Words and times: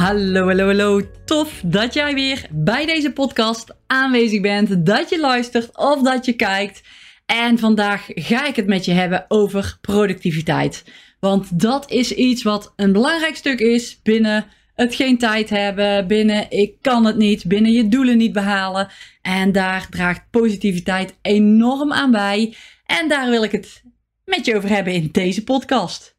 Hallo, 0.00 0.46
hallo, 0.46 0.66
hallo. 0.66 1.00
Tof 1.24 1.60
dat 1.64 1.94
jij 1.94 2.14
weer 2.14 2.46
bij 2.50 2.86
deze 2.86 3.12
podcast 3.12 3.74
aanwezig 3.86 4.40
bent, 4.40 4.86
dat 4.86 5.10
je 5.10 5.20
luistert 5.20 5.78
of 5.78 6.02
dat 6.02 6.24
je 6.24 6.32
kijkt. 6.32 6.82
En 7.26 7.58
vandaag 7.58 8.06
ga 8.06 8.46
ik 8.46 8.56
het 8.56 8.66
met 8.66 8.84
je 8.84 8.92
hebben 8.92 9.24
over 9.28 9.78
productiviteit. 9.80 10.84
Want 11.18 11.60
dat 11.60 11.90
is 11.90 12.14
iets 12.14 12.42
wat 12.42 12.72
een 12.76 12.92
belangrijk 12.92 13.36
stuk 13.36 13.60
is 13.60 14.00
binnen 14.02 14.46
het 14.74 14.94
geen 14.94 15.18
tijd 15.18 15.50
hebben, 15.50 16.06
binnen 16.06 16.50
ik 16.50 16.74
kan 16.80 17.04
het 17.04 17.16
niet, 17.16 17.44
binnen 17.44 17.72
je 17.72 17.88
doelen 17.88 18.16
niet 18.16 18.32
behalen. 18.32 18.88
En 19.22 19.52
daar 19.52 19.86
draagt 19.90 20.30
positiviteit 20.30 21.14
enorm 21.22 21.92
aan 21.92 22.10
bij. 22.10 22.56
En 22.86 23.08
daar 23.08 23.30
wil 23.30 23.42
ik 23.42 23.52
het 23.52 23.82
met 24.24 24.46
je 24.46 24.56
over 24.56 24.68
hebben 24.68 24.92
in 24.92 25.08
deze 25.12 25.44
podcast. 25.44 26.16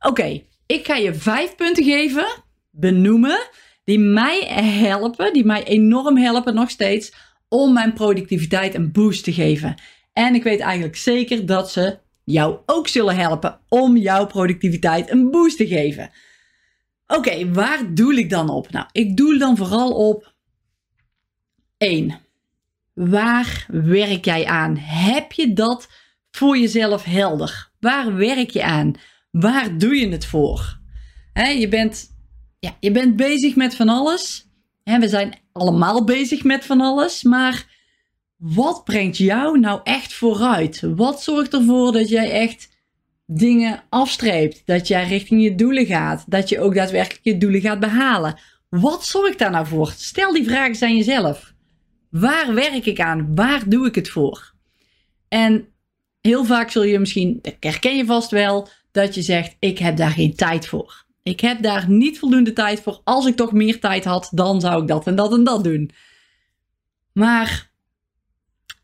Oké, 0.00 0.42
ik 0.66 0.86
ga 0.86 0.96
je 0.96 1.14
vijf 1.14 1.56
punten 1.56 1.84
geven, 1.84 2.46
benoemen, 2.78 3.48
die 3.84 3.98
mij 3.98 4.40
helpen, 4.62 5.32
die 5.32 5.44
mij 5.44 5.64
enorm 5.64 6.16
helpen 6.16 6.54
nog 6.54 6.70
steeds 6.70 7.12
om 7.48 7.72
mijn 7.72 7.92
productiviteit 7.92 8.74
een 8.74 8.92
boost 8.92 9.24
te 9.24 9.32
geven. 9.32 9.74
En 10.12 10.34
ik 10.34 10.42
weet 10.42 10.60
eigenlijk 10.60 10.96
zeker 10.96 11.46
dat 11.46 11.70
ze 11.70 11.98
jou 12.24 12.58
ook 12.66 12.88
zullen 12.88 13.16
helpen 13.16 13.60
om 13.68 13.96
jouw 13.96 14.26
productiviteit 14.26 15.10
een 15.10 15.30
boost 15.30 15.56
te 15.56 15.66
geven. 15.66 16.10
Oké, 17.06 17.52
waar 17.52 17.94
doel 17.94 18.12
ik 18.12 18.30
dan 18.30 18.48
op? 18.48 18.70
Nou, 18.70 18.86
ik 18.92 19.16
doel 19.16 19.38
dan 19.38 19.56
vooral 19.56 20.08
op 20.08 20.34
1. 21.76 22.20
Waar 22.94 23.66
werk 23.68 24.24
jij 24.24 24.46
aan? 24.46 24.76
Heb 24.76 25.32
je 25.32 25.52
dat 25.52 25.88
voor 26.30 26.58
jezelf 26.58 27.04
helder? 27.04 27.70
Waar 27.80 28.16
werk 28.16 28.50
je 28.50 28.62
aan? 28.62 28.94
Waar 29.30 29.78
doe 29.78 29.94
je 29.94 30.08
het 30.08 30.26
voor? 30.26 30.78
je, 31.34 31.68
bent, 31.68 32.17
ja, 32.58 32.76
je 32.80 32.90
bent 32.90 33.16
bezig 33.16 33.56
met 33.56 33.76
van 33.76 33.88
alles. 33.88 34.46
we 34.84 35.08
zijn 35.08 35.38
allemaal 35.52 36.04
bezig 36.04 36.44
met 36.44 36.64
van 36.64 36.80
alles, 36.80 37.22
maar 37.22 37.76
wat 38.36 38.84
brengt 38.84 39.16
jou 39.16 39.58
nou 39.58 39.80
echt 39.84 40.12
vooruit? 40.12 40.80
Wat 40.80 41.22
zorgt 41.22 41.54
ervoor 41.54 41.92
dat 41.92 42.08
jij 42.08 42.30
echt 42.30 42.68
dingen 43.26 43.82
afstreept? 43.88 44.62
Dat 44.64 44.88
jij 44.88 45.06
richting 45.06 45.42
je 45.42 45.54
doelen 45.54 45.86
gaat? 45.86 46.24
Dat 46.26 46.48
je 46.48 46.60
ook 46.60 46.74
daadwerkelijk 46.74 47.24
je 47.24 47.38
doelen 47.38 47.60
gaat 47.60 47.80
behalen? 47.80 48.38
Wat 48.68 49.06
zorgt 49.06 49.38
daar 49.38 49.50
nou 49.50 49.66
voor? 49.66 49.92
Stel 49.96 50.32
die 50.32 50.44
vragen 50.44 50.86
aan 50.86 50.96
jezelf. 50.96 51.52
Waar 52.10 52.54
werk 52.54 52.86
ik 52.86 53.00
aan? 53.00 53.34
Waar 53.34 53.68
doe 53.68 53.86
ik 53.86 53.94
het 53.94 54.08
voor? 54.08 54.54
En 55.28 55.68
heel 56.20 56.44
vaak 56.44 56.70
zul 56.70 56.82
je 56.82 56.98
misschien, 56.98 57.38
dat 57.42 57.54
herken 57.60 57.96
je 57.96 58.04
vast 58.04 58.30
wel, 58.30 58.68
dat 58.90 59.14
je 59.14 59.22
zegt: 59.22 59.56
Ik 59.58 59.78
heb 59.78 59.96
daar 59.96 60.10
geen 60.10 60.34
tijd 60.34 60.66
voor. 60.66 61.06
Ik 61.28 61.40
heb 61.40 61.62
daar 61.62 61.90
niet 61.90 62.18
voldoende 62.18 62.52
tijd 62.52 62.80
voor. 62.80 63.00
Als 63.04 63.26
ik 63.26 63.36
toch 63.36 63.52
meer 63.52 63.80
tijd 63.80 64.04
had, 64.04 64.28
dan 64.34 64.60
zou 64.60 64.82
ik 64.82 64.88
dat 64.88 65.06
en 65.06 65.16
dat 65.16 65.32
en 65.32 65.44
dat 65.44 65.64
doen. 65.64 65.90
Maar 67.12 67.70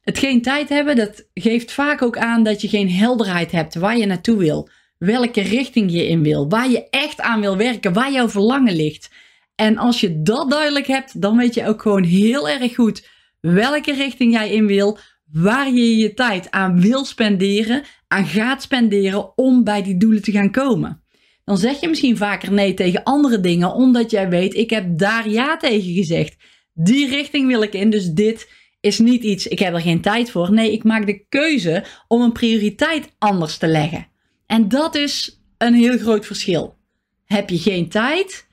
het 0.00 0.19
geen 0.19 0.42
tijd 0.42 0.69
hebben, 0.69 0.97
dat 0.97 1.28
geeft 1.34 1.72
vaak 1.72 2.03
ook 2.03 2.19
aan 2.19 2.42
dat 2.42 2.61
je 2.61 2.69
geen 2.69 2.91
helderheid 2.91 3.53
hebt 3.53 3.75
waar 3.75 3.97
je 3.97 4.06
naartoe 4.06 4.37
wil. 4.37 4.69
Welke 4.98 5.41
richting 5.41 5.92
je 5.92 6.09
in 6.09 6.22
wil. 6.22 6.49
Waar 6.49 6.71
je 6.71 6.88
echt 6.91 7.21
aan 7.21 7.41
wil 7.41 7.56
werken. 7.56 7.93
Waar 7.93 8.12
jouw 8.12 8.28
verlangen 8.28 8.76
ligt. 8.76 9.11
En 9.55 9.78
als 9.78 10.00
je 10.00 10.22
dat 10.22 10.50
duidelijk 10.50 10.87
hebt, 10.87 11.21
dan 11.21 11.37
weet 11.37 11.55
je 11.55 11.66
ook 11.66 11.82
gewoon 11.82 12.05
heel 12.05 12.49
erg 12.49 12.75
goed 12.75 13.09
welke 13.41 13.93
richting 13.93 14.32
jij 14.32 14.50
in 14.50 14.66
wil. 14.66 14.99
Waar 15.32 15.72
je 15.72 15.97
je 15.97 16.15
tijd 16.15 16.50
aan 16.50 16.81
wil 16.81 17.05
spenderen, 17.05 17.82
aan 18.09 18.26
gaat 18.26 18.62
spenderen 18.62 19.38
om 19.38 19.65
bij 19.65 19.82
die 19.82 19.97
doelen 19.97 20.22
te 20.22 20.32
gaan 20.32 20.50
komen 20.50 21.03
dan 21.44 21.59
zeg 21.59 21.81
je 21.81 21.88
misschien 21.88 22.16
vaker 22.16 22.53
nee 22.53 22.75
tegen 22.75 23.03
andere 23.03 23.41
dingen, 23.41 23.72
omdat 23.72 24.10
jij 24.10 24.28
weet, 24.28 24.55
ik 24.55 24.71
heb 24.71 24.99
daar 24.99 25.28
ja 25.28 25.56
tegen 25.56 25.93
gezegd. 25.93 26.37
Die 26.75 27.09
richting 27.09 27.47
wil 27.47 27.62
ik 27.62 27.75
in, 27.75 27.91
dus 27.91 28.10
dit 28.10 28.49
is 28.81 28.99
niet 28.99 29.22
iets, 29.22 29.47
ik 29.47 29.59
heb 29.59 29.75
er 29.75 29.81
geen 29.81 30.00
tijd 30.00 30.31
voor. 30.31 30.53
Nee, 30.53 30.72
ik 30.72 30.84
maak 30.84 31.06
de 31.06 31.25
keuze 31.28 31.84
om 32.09 32.22
een 32.22 32.32
prioriteit 32.32 33.15
anders 33.19 33.56
te 33.56 33.66
leggen. 33.66 34.06
En 34.47 34.69
dat 34.69 34.94
is 34.94 35.43
een 35.59 35.75
heel 35.75 35.99
groot 35.99 36.27
verschil. 36.27 36.77
Heb 37.25 37.50
je 37.50 37.59
geen 37.59 37.88
tijd 37.88 38.47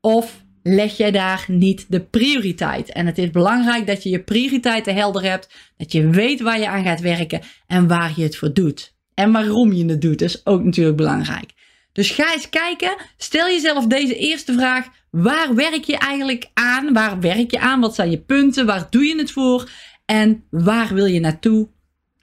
of 0.00 0.44
leg 0.62 0.96
jij 0.96 1.10
daar 1.10 1.44
niet 1.48 1.86
de 1.88 2.00
prioriteit? 2.00 2.92
En 2.92 3.06
het 3.06 3.18
is 3.18 3.30
belangrijk 3.30 3.86
dat 3.86 4.02
je 4.02 4.10
je 4.10 4.22
prioriteiten 4.22 4.94
helder 4.94 5.22
hebt, 5.22 5.72
dat 5.76 5.92
je 5.92 6.10
weet 6.10 6.40
waar 6.40 6.58
je 6.58 6.68
aan 6.68 6.84
gaat 6.84 7.00
werken 7.00 7.40
en 7.66 7.88
waar 7.88 8.12
je 8.16 8.22
het 8.22 8.36
voor 8.36 8.52
doet. 8.52 8.94
En 9.14 9.32
waarom 9.32 9.72
je 9.72 9.84
het 9.84 10.00
doet, 10.00 10.22
is 10.22 10.46
ook 10.46 10.64
natuurlijk 10.64 10.96
belangrijk. 10.96 11.52
Dus 11.96 12.10
ga 12.10 12.32
eens 12.32 12.48
kijken. 12.48 12.96
Stel 13.16 13.46
jezelf 13.46 13.86
deze 13.86 14.16
eerste 14.16 14.52
vraag. 14.52 14.88
Waar 15.10 15.54
werk 15.54 15.84
je 15.84 15.96
eigenlijk 15.96 16.50
aan? 16.54 16.92
Waar 16.92 17.20
werk 17.20 17.50
je 17.50 17.58
aan? 17.58 17.80
Wat 17.80 17.94
zijn 17.94 18.10
je 18.10 18.18
punten? 18.18 18.66
Waar 18.66 18.86
doe 18.90 19.04
je 19.04 19.18
het 19.18 19.30
voor? 19.30 19.70
En 20.04 20.44
waar 20.50 20.94
wil 20.94 21.06
je 21.06 21.20
naartoe? 21.20 21.68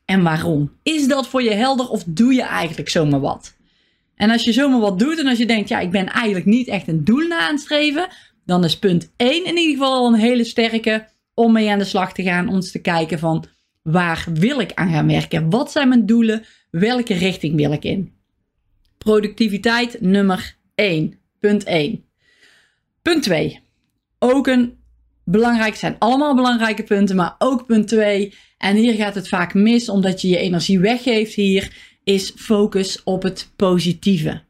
En 0.06 0.23
waarom? 0.23 0.72
Is 0.83 1.07
dat 1.07 1.28
voor 1.28 1.44
je 1.44 1.53
helder 1.53 1.89
of 1.89 2.03
doe 2.07 2.33
je 2.33 2.41
eigenlijk 2.41 2.89
zomaar 2.89 3.19
wat? 3.19 3.57
En 4.16 4.29
als 4.29 4.44
je 4.44 4.53
zomaar 4.53 4.79
wat 4.79 5.00
doet 5.00 5.19
en 5.19 5.28
als 5.28 5.38
je 5.38 5.45
denkt, 5.45 5.69
ja, 5.69 5.79
ik 5.79 5.91
ben 5.91 6.09
eigenlijk 6.09 6.45
niet 6.45 6.67
echt 6.67 6.88
een 6.88 7.03
doel 7.03 7.28
na 7.28 7.39
aan 7.39 7.53
het 7.53 7.62
streven, 7.62 8.07
dan 8.45 8.63
is 8.63 8.79
punt 8.79 9.13
1 9.17 9.45
in 9.45 9.57
ieder 9.57 9.78
geval 9.78 10.07
een 10.07 10.19
hele 10.19 10.44
sterke 10.44 11.07
om 11.33 11.51
mee 11.51 11.72
aan 11.72 11.79
de 11.79 11.85
slag 11.85 12.13
te 12.13 12.23
gaan. 12.23 12.50
Om 12.50 12.59
te 12.59 12.79
kijken 12.79 13.19
van 13.19 13.45
waar 13.81 14.25
wil 14.33 14.59
ik 14.59 14.73
aan 14.73 14.91
gaan 14.91 15.07
werken? 15.07 15.50
Wat 15.50 15.72
zijn 15.72 15.88
mijn 15.88 16.06
doelen? 16.06 16.45
Welke 16.72 17.13
richting 17.13 17.56
wil 17.56 17.72
ik 17.72 17.83
in? 17.83 18.22
Productiviteit 19.03 20.02
nummer 20.02 20.56
1. 20.75 21.19
Punt 21.40 21.64
1. 21.64 22.06
Punt 23.02 23.24
2. 23.24 23.59
Ook 24.19 24.47
een 24.47 24.78
belangrijk, 25.25 25.75
zijn 25.75 25.96
allemaal 26.00 26.36
belangrijke 26.36 26.84
punten, 26.84 27.16
maar 27.16 27.36
ook 27.38 27.66
punt 27.66 27.88
2. 27.88 28.34
En 28.58 28.75
hier 28.75 28.94
gaat 28.94 29.16
het 29.16 29.28
vaak 29.28 29.53
mis 29.53 29.90
omdat 29.90 30.22
je 30.22 30.28
je 30.28 30.38
energie 30.38 30.80
weggeeft 30.80 31.34
hier, 31.34 31.75
is 32.03 32.34
focus 32.36 33.03
op 33.03 33.24
het 33.24 33.52
positieve. 33.56 34.42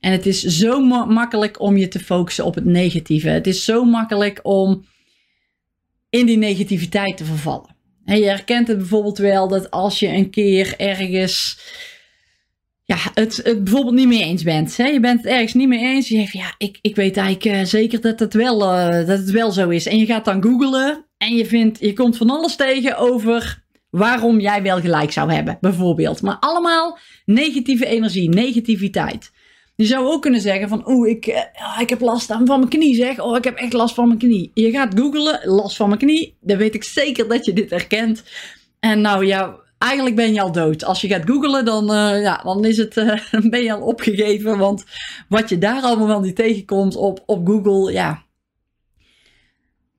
En 0.00 0.12
het 0.12 0.26
is 0.26 0.42
zo 0.42 0.80
makkelijk 1.06 1.60
om 1.60 1.76
je 1.76 1.88
te 1.88 2.00
focussen 2.00 2.44
op 2.44 2.54
het 2.54 2.64
negatieve. 2.64 3.28
Het 3.28 3.46
is 3.46 3.64
zo 3.64 3.84
makkelijk 3.84 4.40
om 4.42 4.84
in 6.10 6.26
die 6.26 6.38
negativiteit 6.38 7.16
te 7.16 7.24
vervallen. 7.24 7.76
En 8.04 8.18
je 8.18 8.26
herkent 8.26 8.68
het 8.68 8.78
bijvoorbeeld 8.78 9.18
wel 9.18 9.48
dat 9.48 9.70
als 9.70 9.98
je 9.98 10.08
een 10.08 10.30
keer 10.30 10.74
ergens 10.76 11.58
ja, 12.90 13.10
het, 13.14 13.40
het 13.42 13.64
bijvoorbeeld 13.64 13.94
niet 13.94 14.08
mee 14.08 14.22
eens 14.22 14.42
bent. 14.42 14.76
Hè? 14.76 14.86
Je 14.86 15.00
bent 15.00 15.22
het 15.22 15.32
ergens 15.32 15.54
niet 15.54 15.68
mee 15.68 15.84
eens. 15.84 16.08
Je 16.08 16.16
zegt, 16.16 16.32
ja, 16.32 16.54
ik, 16.58 16.78
ik 16.80 16.96
weet 16.96 17.16
eigenlijk 17.16 17.56
uh, 17.56 17.64
zeker 17.64 18.00
dat 18.00 18.18
het, 18.18 18.34
wel, 18.34 18.62
uh, 18.62 19.06
dat 19.06 19.18
het 19.18 19.30
wel 19.30 19.50
zo 19.50 19.68
is. 19.68 19.86
En 19.86 19.98
je 19.98 20.06
gaat 20.06 20.24
dan 20.24 20.42
googlen 20.42 21.06
en 21.16 21.34
je, 21.34 21.46
vindt, 21.46 21.78
je 21.80 21.92
komt 21.92 22.16
van 22.16 22.30
alles 22.30 22.56
tegen 22.56 22.96
over 22.96 23.62
waarom 23.90 24.40
jij 24.40 24.62
wel 24.62 24.80
gelijk 24.80 25.12
zou 25.12 25.32
hebben, 25.32 25.58
bijvoorbeeld. 25.60 26.22
Maar 26.22 26.36
allemaal 26.40 26.98
negatieve 27.24 27.86
energie, 27.86 28.28
negativiteit. 28.28 29.30
Je 29.76 29.86
zou 29.86 30.06
ook 30.06 30.22
kunnen 30.22 30.40
zeggen 30.40 30.68
van, 30.68 30.88
oeh, 30.88 31.10
ik, 31.10 31.26
uh, 31.26 31.80
ik 31.80 31.88
heb 31.88 32.00
last 32.00 32.26
van 32.26 32.44
mijn 32.44 32.68
knie, 32.68 32.94
zeg. 32.94 33.20
Oh, 33.20 33.36
ik 33.36 33.44
heb 33.44 33.56
echt 33.56 33.72
last 33.72 33.94
van 33.94 34.06
mijn 34.06 34.18
knie. 34.18 34.50
Je 34.54 34.70
gaat 34.70 34.98
googlen, 34.98 35.40
last 35.44 35.76
van 35.76 35.88
mijn 35.88 36.00
knie. 36.00 36.36
Dan 36.40 36.56
weet 36.56 36.74
ik 36.74 36.84
zeker 36.84 37.28
dat 37.28 37.44
je 37.44 37.52
dit 37.52 37.70
herkent. 37.70 38.22
En 38.80 39.00
nou 39.00 39.26
ja, 39.26 39.56
eigenlijk 39.80 40.16
ben 40.16 40.32
je 40.32 40.40
al 40.40 40.52
dood. 40.52 40.84
Als 40.84 41.00
je 41.00 41.08
gaat 41.08 41.26
googlen, 41.26 41.64
dan, 41.64 41.84
uh, 41.90 42.22
ja, 42.22 42.40
dan 42.44 42.64
is 42.64 42.76
het, 42.76 42.96
uh, 42.96 43.20
ben 43.50 43.62
je 43.62 43.72
al 43.72 43.80
opgegeven. 43.80 44.58
Want 44.58 44.84
wat 45.28 45.48
je 45.48 45.58
daar 45.58 45.82
allemaal 45.82 46.06
wel 46.06 46.20
niet 46.20 46.36
tegenkomt 46.36 46.96
op, 46.96 47.22
op 47.26 47.46
Google, 47.46 47.92
ja. 47.92 48.24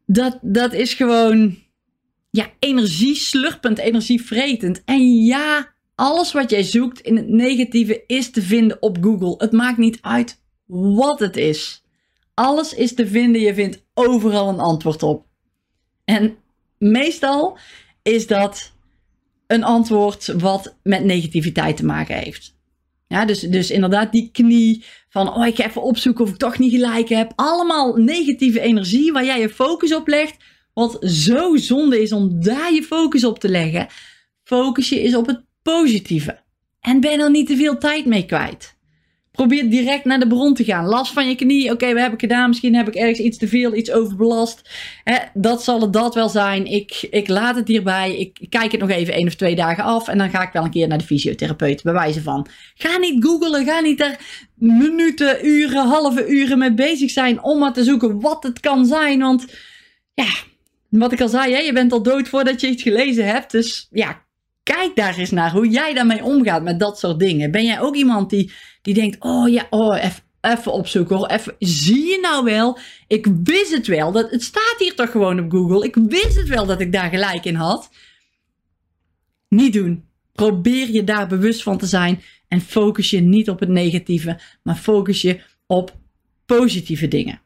Dat, 0.06 0.40
dat 0.42 0.74
is 0.74 0.94
gewoon 0.94 1.58
ja, 2.30 2.50
energie 2.60 3.16
slurpend, 3.16 3.78
energievretend. 3.78 4.84
En 4.86 5.24
ja, 5.24 5.74
alles 5.96 6.32
wat 6.32 6.50
jij 6.50 6.64
zoekt 6.64 7.00
in 7.00 7.16
het 7.16 7.28
negatieve 7.28 8.04
is 8.08 8.32
te 8.32 8.42
vinden 8.42 8.82
op 8.82 8.98
Google. 9.02 9.36
Het 9.38 9.52
maakt 9.52 9.78
niet 9.78 9.98
uit 10.02 10.42
wat 10.66 11.20
het 11.20 11.38
is. 11.38 11.84
Alles 12.34 12.74
is 12.74 12.94
te 12.94 13.08
vinden. 13.08 13.42
Je 13.42 13.54
vindt 13.54 13.84
overal 13.94 14.50
een 14.50 14.60
antwoord 14.60 15.04
op. 15.04 15.26
En 16.06 16.38
meestal 16.78 17.58
is 18.02 18.28
dat 18.28 18.74
een 19.52 19.64
antwoord 19.64 20.28
wat 20.38 20.78
met 20.84 21.04
negativiteit 21.04 21.78
te 21.78 21.86
maken 21.86 22.16
heeft. 22.16 22.56
Ja, 23.08 23.26
dus, 23.26 23.40
dus 23.40 23.72
inderdaad 23.72 24.12
die 24.12 24.30
knie 24.32 24.86
van, 25.10 25.36
oh 25.36 25.48
ik 25.48 25.56
ga 25.56 25.66
even 25.66 25.84
opzoeken 25.84 26.24
of 26.24 26.30
ik 26.30 26.38
toch 26.38 26.60
niet 26.60 26.72
gelijk 26.72 27.10
heb. 27.10 27.34
Allemaal 27.36 27.96
negatieve 27.96 28.60
energie 28.60 29.12
waar 29.12 29.26
jij 29.26 29.40
je 29.40 29.50
focus 29.50 29.96
op 29.96 30.08
legt, 30.08 30.38
Wat 30.74 30.98
zo 31.02 31.56
zonde 31.56 32.02
is 32.02 32.12
om 32.12 32.44
daar 32.44 32.74
je 32.74 32.84
focus 32.84 33.24
op 33.24 33.40
te 33.40 33.50
leggen. 33.50 33.88
Focus 34.44 34.90
je 34.90 35.02
is 35.02 35.16
op 35.16 35.28
het 35.28 35.44
positieve. 35.62 36.40
En 36.80 37.00
ben 37.00 37.20
er 37.20 37.32
niet 37.32 37.48
te 37.48 37.56
veel 37.56 37.78
tijd 37.78 38.06
mee 38.06 38.26
kwijt. 38.26 38.76
Probeer 39.32 39.70
direct 39.70 40.06
naar 40.06 40.20
de 40.20 40.28
bron 40.28 40.54
te 40.54 40.64
gaan. 40.64 40.86
Last 40.86 41.14
van 41.14 41.28
je 41.28 41.36
knie. 41.36 41.72
Oké, 41.72 41.94
wat 41.94 42.02
heb 42.02 42.14
ik 42.14 42.20
gedaan? 42.20 42.50
Misschien 42.50 42.76
heb 42.76 42.88
ik 42.88 42.96
ergens 42.96 43.20
iets 43.20 43.38
te 43.38 43.48
veel, 43.48 43.76
iets 43.76 43.92
overbelast. 43.92 44.70
Dat 45.34 45.64
zal 45.64 45.82
het 45.82 45.94
dat 45.94 46.16
wel 46.16 46.30
zijn. 46.30 46.66
Ik, 46.66 47.08
ik 47.10 47.28
laat 47.28 47.56
het 47.56 47.68
hierbij. 47.68 48.18
Ik 48.18 48.46
kijk 48.50 48.72
het 48.72 48.82
nog 48.82 48.90
even 48.90 49.14
één 49.14 49.28
of 49.28 49.36
twee 49.36 49.56
dagen 49.56 49.84
af. 49.84 50.08
En 50.08 50.18
dan 50.18 50.30
ga 50.30 50.42
ik 50.42 50.54
wel 50.54 50.64
een 50.64 50.72
keer 50.72 50.88
naar 50.88 50.98
de 50.98 51.04
fysiotherapeut. 51.04 51.84
Bij 51.84 51.94
wijze 51.94 52.22
van. 52.22 52.48
Ga 52.76 52.98
niet 52.98 53.24
googlen. 53.24 53.66
Ga 53.66 53.80
niet 53.80 54.02
er 54.02 54.18
minuten, 54.56 55.46
uren, 55.48 55.88
halve 55.88 56.28
uren 56.28 56.58
mee 56.58 56.74
bezig 56.74 57.12
zijn. 57.12 57.44
Om 57.44 57.60
maar 57.60 57.74
te 57.74 57.84
zoeken 57.84 58.20
wat 58.20 58.44
het 58.44 58.60
kan 58.60 58.86
zijn. 58.86 59.20
Want 59.20 59.46
ja, 60.14 60.30
wat 60.90 61.12
ik 61.12 61.22
al 61.22 61.30
zei. 61.30 61.54
Hè, 61.54 61.60
je 61.60 61.74
bent 61.74 61.92
al 61.92 62.04
dood 62.04 62.28
voordat 62.28 62.62
je 62.62 62.68
iets 62.68 62.84
gelezen 62.84 63.26
hebt. 63.26 63.52
Dus 63.52 63.88
ja, 63.92 64.26
kijk 64.64 64.96
daar 64.96 65.18
eens 65.18 65.32
naar 65.32 65.52
hoe 65.52 65.70
jij 65.70 65.94
daarmee 65.94 66.24
omgaat 66.24 66.64
met 66.64 66.80
dat 66.80 67.00
soort 67.00 67.20
dingen. 67.20 67.52
Ben 67.52 67.66
jij 67.66 67.82
ook 67.82 67.96
iemand 67.96 68.30
die, 68.30 68.52
die 68.82 68.94
denkt, 68.94 69.18
oh 69.20 69.50
ja, 69.50 69.68
oh, 69.70 69.98
even 70.42 70.72
opzoeken 70.72 71.16
hoor. 71.16 71.28
Even, 71.28 71.56
zie 71.60 72.06
je 72.06 72.20
nou 72.20 72.44
wel? 72.44 72.80
Ik 73.08 73.28
wist 73.44 73.72
het 73.72 73.88
wel. 73.88 74.12
Dat, 74.12 74.32
het 74.32 74.44
staat 74.44 74.76
hier 74.78 74.96
toch 74.96 75.12
gewoon 75.12 75.40
op 75.40 75.52
Google. 75.52 75.86
Ik 75.86 75.96
wist 75.96 76.36
het 76.36 76.48
wel 76.48 76.66
dat 76.66 76.82
ik 76.82 76.92
daar 76.92 77.10
gelijk 77.10 77.46
in 77.46 77.56
had. 77.56 77.90
Niet 79.48 79.74
doen. 79.74 80.06
Probeer 80.32 80.90
je 80.90 81.04
daar 81.04 81.28
bewust 81.28 81.64
van 81.64 81.78
te 81.78 81.86
zijn. 81.86 82.22
En 82.48 82.62
focus 82.62 83.10
je 83.10 83.20
niet 83.20 83.50
op 83.50 83.60
het 83.60 83.70
negatieve, 83.70 84.40
maar 84.64 84.76
focus 84.76 85.22
je 85.22 85.42
op 85.68 85.96
positieve 86.46 87.08
dingen. 87.08 87.42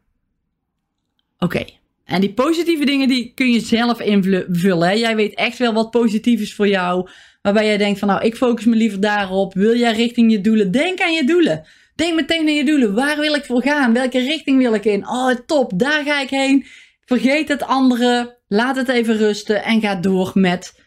Oké. 1.37 1.65
En 2.05 2.21
die 2.21 2.33
positieve 2.33 2.85
dingen 2.85 3.07
die 3.07 3.31
kun 3.35 3.51
je 3.51 3.59
zelf 3.59 3.99
invullen. 3.99 4.87
Hè? 4.87 4.93
Jij 4.93 5.15
weet 5.15 5.33
echt 5.35 5.57
wel 5.57 5.73
wat 5.73 5.91
positief 5.91 6.41
is 6.41 6.55
voor 6.55 6.67
jou. 6.67 7.09
Waarbij 7.41 7.65
jij 7.65 7.77
denkt 7.77 7.99
van 7.99 8.07
nou, 8.07 8.23
ik 8.23 8.35
focus 8.35 8.65
me 8.65 8.75
liever 8.75 8.99
daarop. 8.99 9.53
Wil 9.53 9.75
jij 9.75 9.93
richting 9.93 10.31
je 10.31 10.41
doelen? 10.41 10.71
Denk 10.71 11.01
aan 11.01 11.13
je 11.13 11.23
doelen. 11.23 11.65
Denk 11.95 12.15
meteen 12.15 12.47
aan 12.47 12.55
je 12.55 12.65
doelen. 12.65 12.93
Waar 12.93 13.19
wil 13.19 13.33
ik 13.33 13.45
voor 13.45 13.61
gaan? 13.61 13.93
Welke 13.93 14.19
richting 14.19 14.57
wil 14.57 14.73
ik 14.73 14.85
in? 14.85 15.07
Oh, 15.07 15.31
top, 15.45 15.71
daar 15.75 16.03
ga 16.03 16.21
ik 16.21 16.29
heen. 16.29 16.65
Vergeet 17.05 17.47
het 17.47 17.63
andere. 17.63 18.37
Laat 18.47 18.75
het 18.75 18.89
even 18.89 19.17
rusten 19.17 19.63
en 19.63 19.81
ga 19.81 19.95
door 19.95 20.31
met 20.33 20.79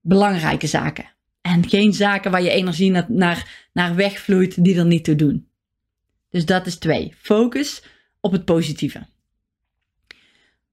belangrijke 0.00 0.66
zaken. 0.66 1.10
En 1.40 1.68
geen 1.68 1.92
zaken 1.92 2.30
waar 2.30 2.42
je 2.42 2.50
energie 2.50 2.90
naar, 2.90 3.06
naar, 3.08 3.68
naar 3.72 3.94
wegvloeit 3.94 4.64
die 4.64 4.78
er 4.78 4.86
niet 4.86 5.04
toe 5.04 5.16
doen. 5.16 5.48
Dus 6.28 6.46
dat 6.46 6.66
is 6.66 6.76
twee. 6.76 7.14
Focus 7.18 7.82
op 8.20 8.32
het 8.32 8.44
positieve. 8.44 9.06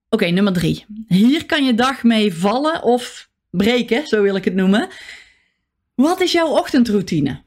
Oké, 0.09 0.25
nummer 0.25 0.53
drie. 0.53 0.85
Hier 1.07 1.45
kan 1.45 1.65
je 1.65 1.73
dag 1.73 2.03
mee 2.03 2.33
vallen 2.33 2.83
of 2.83 3.29
breken, 3.49 4.07
zo 4.07 4.21
wil 4.21 4.35
ik 4.35 4.45
het 4.45 4.55
noemen. 4.55 4.89
Wat 5.95 6.21
is 6.21 6.31
jouw 6.31 6.47
ochtendroutine? 6.47 7.41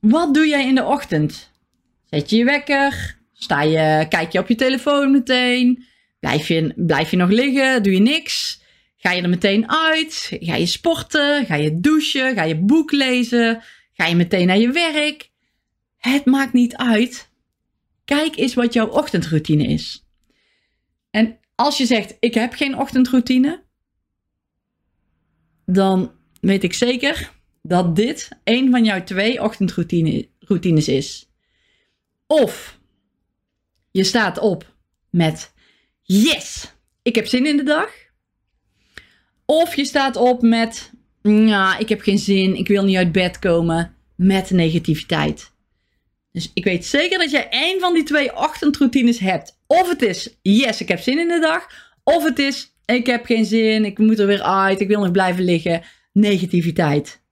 Wat 0.00 0.34
doe 0.34 0.46
jij 0.46 0.66
in 0.66 0.74
de 0.74 0.84
ochtend? 0.84 1.52
Zet 2.04 2.30
je 2.30 2.36
je 2.36 2.44
wekker? 2.44 3.18
Sta 3.32 3.62
je, 3.62 4.06
kijk 4.08 4.32
je 4.32 4.38
op 4.38 4.48
je 4.48 4.54
telefoon 4.54 5.10
meteen? 5.10 5.84
Blijf 6.20 6.48
je, 6.48 6.72
blijf 6.76 7.10
je 7.10 7.16
nog 7.16 7.30
liggen? 7.30 7.82
Doe 7.82 7.92
je 7.92 8.00
niks? 8.00 8.62
Ga 8.96 9.12
je 9.12 9.22
er 9.22 9.28
meteen 9.28 9.70
uit? 9.70 10.36
Ga 10.40 10.54
je 10.54 10.66
sporten? 10.66 11.46
Ga 11.46 11.54
je 11.54 11.80
douchen? 11.80 12.34
Ga 12.34 12.42
je 12.42 12.56
boek 12.56 12.92
lezen? 12.92 13.62
Ga 13.92 14.06
je 14.06 14.14
meteen 14.14 14.46
naar 14.46 14.58
je 14.58 14.70
werk? 14.70 15.30
Het 15.96 16.24
maakt 16.24 16.52
niet 16.52 16.76
uit. 16.76 17.30
Kijk 18.04 18.36
eens 18.36 18.54
wat 18.54 18.72
jouw 18.72 18.86
ochtendroutine 18.88 19.66
is. 19.66 20.06
En 21.10 21.38
als 21.56 21.76
je 21.76 21.86
zegt, 21.86 22.16
ik 22.20 22.34
heb 22.34 22.52
geen 22.52 22.78
ochtendroutine, 22.78 23.62
dan 25.64 26.12
weet 26.40 26.64
ik 26.64 26.72
zeker 26.72 27.32
dat 27.62 27.96
dit 27.96 28.28
een 28.44 28.70
van 28.70 28.84
jouw 28.84 29.04
twee 29.04 29.42
ochtendroutines 29.42 30.88
is. 30.88 31.30
Of 32.26 32.78
je 33.90 34.04
staat 34.04 34.38
op 34.38 34.74
met 35.10 35.52
yes, 36.02 36.72
ik 37.02 37.14
heb 37.14 37.26
zin 37.26 37.46
in 37.46 37.56
de 37.56 37.62
dag. 37.62 37.90
Of 39.44 39.74
je 39.74 39.84
staat 39.84 40.16
op 40.16 40.42
met 40.42 40.92
ja, 41.22 41.78
ik 41.78 41.88
heb 41.88 42.00
geen 42.00 42.18
zin, 42.18 42.56
ik 42.56 42.68
wil 42.68 42.84
niet 42.84 42.96
uit 42.96 43.12
bed 43.12 43.38
komen 43.38 43.96
met 44.16 44.50
negativiteit. 44.50 45.52
Dus 46.32 46.50
ik 46.54 46.64
weet 46.64 46.86
zeker 46.86 47.18
dat 47.18 47.30
jij 47.30 47.48
één 47.48 47.80
van 47.80 47.94
die 47.94 48.02
twee 48.02 48.36
ochtendroutines 48.36 49.18
hebt. 49.18 49.55
Of 49.66 49.88
het 49.88 50.02
is, 50.02 50.38
yes, 50.42 50.80
ik 50.80 50.88
heb 50.88 50.98
zin 50.98 51.18
in 51.18 51.28
de 51.28 51.40
dag. 51.40 51.66
Of 52.04 52.24
het 52.24 52.38
is, 52.38 52.74
ik 52.84 53.06
heb 53.06 53.24
geen 53.24 53.44
zin, 53.44 53.84
ik 53.84 53.98
moet 53.98 54.18
er 54.18 54.26
weer 54.26 54.42
uit, 54.42 54.80
ik 54.80 54.88
wil 54.88 55.00
nog 55.00 55.10
blijven 55.10 55.44
liggen. 55.44 55.82
Negativiteit. 56.12 57.22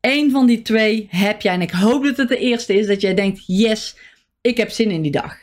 Eén 0.00 0.30
van 0.30 0.46
die 0.46 0.62
twee 0.62 1.06
heb 1.10 1.40
jij. 1.40 1.54
En 1.54 1.60
ik 1.60 1.70
hoop 1.70 2.04
dat 2.04 2.16
het 2.16 2.28
de 2.28 2.38
eerste 2.38 2.74
is 2.74 2.86
dat 2.86 3.00
jij 3.00 3.14
denkt, 3.14 3.42
yes, 3.46 3.96
ik 4.40 4.56
heb 4.56 4.70
zin 4.70 4.90
in 4.90 5.02
die 5.02 5.10
dag. 5.10 5.36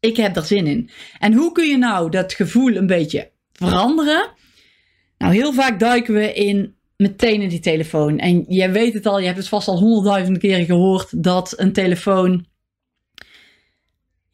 Ik 0.00 0.16
heb 0.16 0.36
er 0.36 0.44
zin 0.44 0.66
in. 0.66 0.90
En 1.18 1.32
hoe 1.32 1.52
kun 1.52 1.66
je 1.66 1.78
nou 1.78 2.10
dat 2.10 2.32
gevoel 2.32 2.74
een 2.74 2.86
beetje 2.86 3.30
veranderen? 3.52 4.30
Nou, 5.18 5.34
heel 5.34 5.52
vaak 5.52 5.80
duiken 5.80 6.14
we 6.14 6.32
in 6.32 6.74
meteen 6.96 7.42
in 7.42 7.48
die 7.48 7.60
telefoon. 7.60 8.18
En 8.18 8.44
jij 8.48 8.72
weet 8.72 8.94
het 8.94 9.06
al, 9.06 9.18
je 9.18 9.26
hebt 9.26 9.38
het 9.38 9.48
vast 9.48 9.68
al 9.68 9.78
honderdduizenden 9.78 10.42
keren 10.42 10.64
gehoord 10.64 11.22
dat 11.22 11.54
een 11.56 11.72
telefoon 11.72 12.46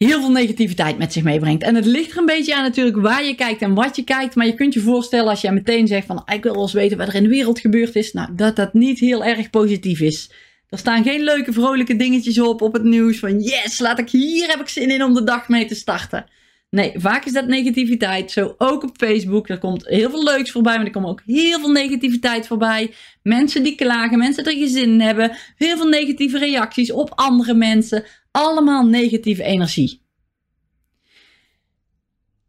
heel 0.04 0.20
veel 0.20 0.30
negativiteit 0.30 0.98
met 0.98 1.12
zich 1.12 1.22
meebrengt. 1.22 1.62
En 1.62 1.74
het 1.74 1.86
ligt 1.86 2.10
er 2.10 2.18
een 2.18 2.26
beetje 2.26 2.54
aan 2.54 2.62
natuurlijk 2.62 2.96
waar 2.96 3.24
je 3.24 3.34
kijkt 3.34 3.62
en 3.62 3.74
wat 3.74 3.96
je 3.96 4.04
kijkt. 4.04 4.34
Maar 4.34 4.46
je 4.46 4.54
kunt 4.54 4.74
je 4.74 4.80
voorstellen 4.80 5.28
als 5.28 5.40
jij 5.40 5.52
meteen 5.52 5.86
zegt 5.86 6.06
van 6.06 6.22
ik 6.34 6.42
wil 6.42 6.52
wel 6.52 6.62
eens 6.62 6.72
weten 6.72 6.98
wat 6.98 7.08
er 7.08 7.14
in 7.14 7.22
de 7.22 7.28
wereld 7.28 7.60
gebeurd 7.60 7.94
is. 7.94 8.12
Nou, 8.12 8.28
dat 8.34 8.56
dat 8.56 8.74
niet 8.74 8.98
heel 8.98 9.24
erg 9.24 9.50
positief 9.50 10.00
is. 10.00 10.30
Er 10.68 10.78
staan 10.78 11.02
geen 11.02 11.22
leuke 11.22 11.52
vrolijke 11.52 11.96
dingetjes 11.96 12.40
op 12.40 12.62
op 12.62 12.72
het 12.72 12.84
nieuws 12.84 13.18
van 13.18 13.40
yes, 13.40 13.78
laat 13.78 13.98
ik 13.98 14.10
hier 14.10 14.48
heb 14.48 14.60
ik 14.60 14.68
zin 14.68 14.90
in 14.90 15.04
om 15.04 15.14
de 15.14 15.24
dag 15.24 15.48
mee 15.48 15.66
te 15.66 15.74
starten. 15.74 16.24
Nee, 16.70 16.92
vaak 16.96 17.24
is 17.24 17.32
dat 17.32 17.46
negativiteit. 17.46 18.30
Zo 18.30 18.54
ook 18.58 18.82
op 18.82 18.96
Facebook. 18.96 19.48
Er 19.48 19.58
komt 19.58 19.86
heel 19.86 20.10
veel 20.10 20.24
leuks 20.24 20.50
voorbij, 20.50 20.76
maar 20.76 20.86
er 20.86 20.92
komt 20.92 21.06
ook 21.06 21.22
heel 21.26 21.60
veel 21.60 21.70
negativiteit 21.70 22.46
voorbij. 22.46 22.94
Mensen 23.22 23.62
die 23.62 23.74
klagen, 23.74 24.18
mensen 24.18 24.44
die 24.44 24.62
er 24.62 24.68
zin 24.68 25.00
hebben. 25.00 25.36
Heel 25.56 25.76
veel 25.76 25.88
negatieve 25.88 26.38
reacties 26.38 26.92
op 26.92 27.12
andere 27.14 27.54
mensen. 27.54 28.04
Allemaal 28.32 28.86
negatieve 28.86 29.42
energie. 29.42 30.02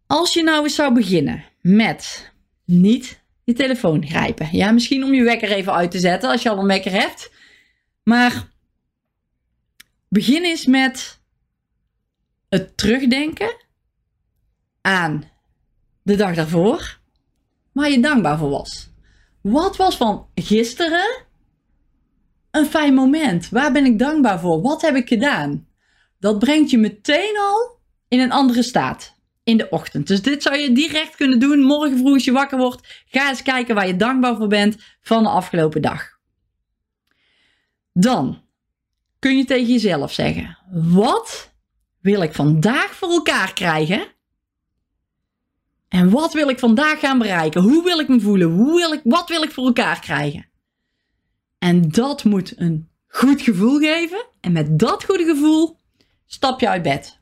Als 0.07 0.33
je 0.33 0.43
nou 0.43 0.63
eens 0.63 0.75
zou 0.75 0.93
beginnen 0.93 1.43
met 1.61 2.31
niet 2.65 3.21
je 3.43 3.53
telefoon 3.53 4.05
grijpen. 4.05 4.49
Ja, 4.51 4.71
misschien 4.71 5.03
om 5.03 5.13
je 5.13 5.23
wekker 5.23 5.51
even 5.51 5.73
uit 5.73 5.91
te 5.91 5.99
zetten 5.99 6.29
als 6.29 6.41
je 6.41 6.49
al 6.49 6.57
een 6.57 6.67
wekker 6.67 6.91
hebt. 6.91 7.31
Maar 8.03 8.47
begin 10.07 10.43
eens 10.43 10.65
met 10.65 11.19
het 12.49 12.77
terugdenken 12.77 13.55
aan 14.81 15.23
de 16.01 16.15
dag 16.15 16.35
daarvoor, 16.35 16.99
waar 17.71 17.89
je 17.89 17.99
dankbaar 17.99 18.37
voor 18.37 18.49
was. 18.49 18.89
Wat 19.41 19.75
was 19.75 19.97
van 19.97 20.27
gisteren 20.35 21.25
een 22.51 22.65
fijn 22.65 22.93
moment? 22.93 23.49
Waar 23.49 23.71
ben 23.71 23.85
ik 23.85 23.99
dankbaar 23.99 24.39
voor? 24.39 24.61
Wat 24.61 24.81
heb 24.81 24.95
ik 24.95 25.07
gedaan? 25.07 25.67
Dat 26.23 26.39
brengt 26.39 26.69
je 26.69 26.77
meteen 26.77 27.37
al 27.37 27.79
in 28.07 28.19
een 28.19 28.31
andere 28.31 28.63
staat 28.63 29.15
in 29.43 29.57
de 29.57 29.69
ochtend. 29.69 30.07
Dus 30.07 30.21
dit 30.21 30.43
zou 30.43 30.57
je 30.57 30.71
direct 30.71 31.15
kunnen 31.15 31.39
doen. 31.39 31.59
Morgen 31.59 31.97
vroeg 31.97 32.13
als 32.13 32.25
je 32.25 32.31
wakker 32.31 32.57
wordt, 32.57 33.03
ga 33.05 33.29
eens 33.29 33.41
kijken 33.41 33.75
waar 33.75 33.87
je 33.87 33.95
dankbaar 33.95 34.35
voor 34.35 34.47
bent 34.47 34.77
van 35.01 35.23
de 35.23 35.29
afgelopen 35.29 35.81
dag. 35.81 36.19
Dan 37.93 38.41
kun 39.19 39.37
je 39.37 39.45
tegen 39.45 39.71
jezelf 39.71 40.13
zeggen: 40.13 40.57
Wat 40.71 41.51
wil 41.99 42.21
ik 42.21 42.33
vandaag 42.33 42.95
voor 42.95 43.09
elkaar 43.09 43.53
krijgen? 43.53 44.07
En 45.87 46.09
wat 46.09 46.33
wil 46.33 46.49
ik 46.49 46.59
vandaag 46.59 46.99
gaan 46.99 47.17
bereiken? 47.17 47.61
Hoe 47.61 47.83
wil 47.83 47.99
ik 47.99 48.07
me 48.07 48.19
voelen? 48.19 48.51
Hoe 48.51 48.75
wil 48.75 48.93
ik, 48.93 49.01
wat 49.03 49.29
wil 49.29 49.43
ik 49.43 49.51
voor 49.51 49.65
elkaar 49.65 49.99
krijgen? 49.99 50.45
En 51.57 51.89
dat 51.89 52.23
moet 52.23 52.53
een 52.59 52.89
goed 53.07 53.41
gevoel 53.41 53.79
geven. 53.79 54.25
En 54.41 54.51
met 54.51 54.79
dat 54.79 55.03
goede 55.03 55.25
gevoel 55.25 55.81
stap 56.33 56.59
je 56.59 56.69
uit 56.69 56.81
bed. 56.81 57.19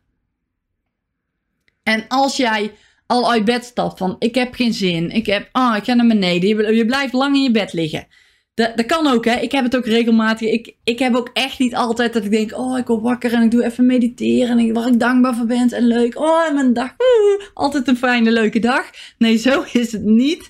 En 1.84 2.06
als 2.08 2.38
jij 2.38 2.72
al 3.06 3.32
uit 3.32 3.46
bed 3.46 3.66
stapt 3.66 3.98
van 3.98 4.16
ik 4.20 4.36
heb 4.36 4.54
geen 4.54 4.74
zin, 4.74 5.10
ik, 5.10 5.26
heb, 5.26 5.50
ah, 5.52 5.78
ik 5.78 5.84
ga 5.84 5.94
naar 5.94 6.08
beneden, 6.08 6.50
je, 6.50 6.76
je 6.76 6.86
blijft 6.86 7.14
lang 7.14 7.36
in 7.36 7.44
je 7.44 7.52
bed 7.52 7.74
liggen. 7.74 8.08
Dat, 8.54 8.78
dat 8.78 8.86
kan 8.86 9.08
ook, 9.08 9.26
hè. 9.26 9.40
Ik 9.40 9.52
heb 9.52 9.64
het 9.64 9.76
ook 9.76 9.86
regelmatig. 9.86 10.52
Ik, 10.52 10.76
ik 10.84 11.00
heb 11.00 11.16
ook 11.16 11.30
echt 11.34 11.60
niet 11.60 11.76
altijd 11.76 12.14
dat 12.14 12.24
ik 12.24 12.32
denk, 12.32 12.58
oh, 12.58 12.78
ik 12.78 12.88
word 12.88 13.02
wakker 13.02 13.34
en 13.34 13.42
ik 13.44 13.52
doe 13.52 13.64
even 13.64 13.86
mediteren. 13.86 14.60
En 14.60 14.74
waar 14.74 14.88
ik 14.88 15.00
dankbaar 15.00 15.36
voor 15.36 15.46
ben 15.46 15.70
en 15.70 15.88
leuk. 15.88 16.20
Oh, 16.20 16.54
mijn 16.54 16.74
dag. 16.74 16.96
altijd 17.54 17.88
een 17.88 17.98
fijne, 17.98 18.32
leuke 18.32 18.60
dag. 18.60 18.90
Nee, 19.18 19.38
zo 19.38 19.66
is 19.72 19.92
het 19.92 20.04
niet. 20.04 20.50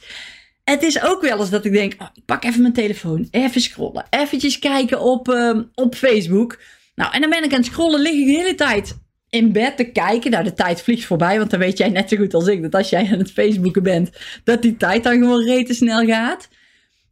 Het 0.64 0.84
is 0.84 1.04
ook 1.04 1.22
wel 1.22 1.40
eens 1.40 1.50
dat 1.50 1.66
ik 1.66 1.72
denk, 1.72 1.94
oh, 1.98 2.08
ik 2.14 2.26
pak 2.26 2.44
even 2.44 2.62
mijn 2.62 2.74
telefoon. 2.74 3.28
Even 3.32 3.62
scrollen. 3.62 4.06
Eventjes 4.10 4.60
kijken 4.60 5.02
op, 5.02 5.28
uh, 5.28 5.60
op 5.74 5.96
Facebook. 5.96 6.58
Nou, 7.02 7.14
en 7.14 7.22
dan 7.22 7.30
ben 7.30 7.44
ik 7.44 7.52
aan 7.52 7.58
het 7.58 7.66
scrollen, 7.66 8.02
lig 8.02 8.14
ik 8.14 8.26
de 8.26 8.32
hele 8.32 8.56
tijd 8.56 9.00
in 9.30 9.52
bed 9.52 9.78
te 9.78 9.84
kijken. 9.84 10.32
Nou, 10.32 10.44
de 10.44 10.54
tijd 10.54 10.82
vliegt 10.82 11.06
voorbij, 11.06 11.38
want 11.38 11.50
dan 11.50 11.60
weet 11.60 11.78
jij 11.78 11.90
net 11.90 12.10
zo 12.10 12.18
goed 12.18 12.34
als 12.34 12.48
ik 12.48 12.62
dat 12.62 12.76
als 12.76 12.90
jij 12.90 13.10
aan 13.12 13.18
het 13.18 13.32
Facebooken 13.32 13.84
bent, 13.84 14.10
dat 14.44 14.62
die 14.62 14.78
tijd 14.78 15.04
dan 15.04 15.14
gewoon 15.14 15.44
rete 15.46 15.74
snel 15.74 16.06
gaat. 16.06 16.48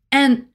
En 0.10 0.54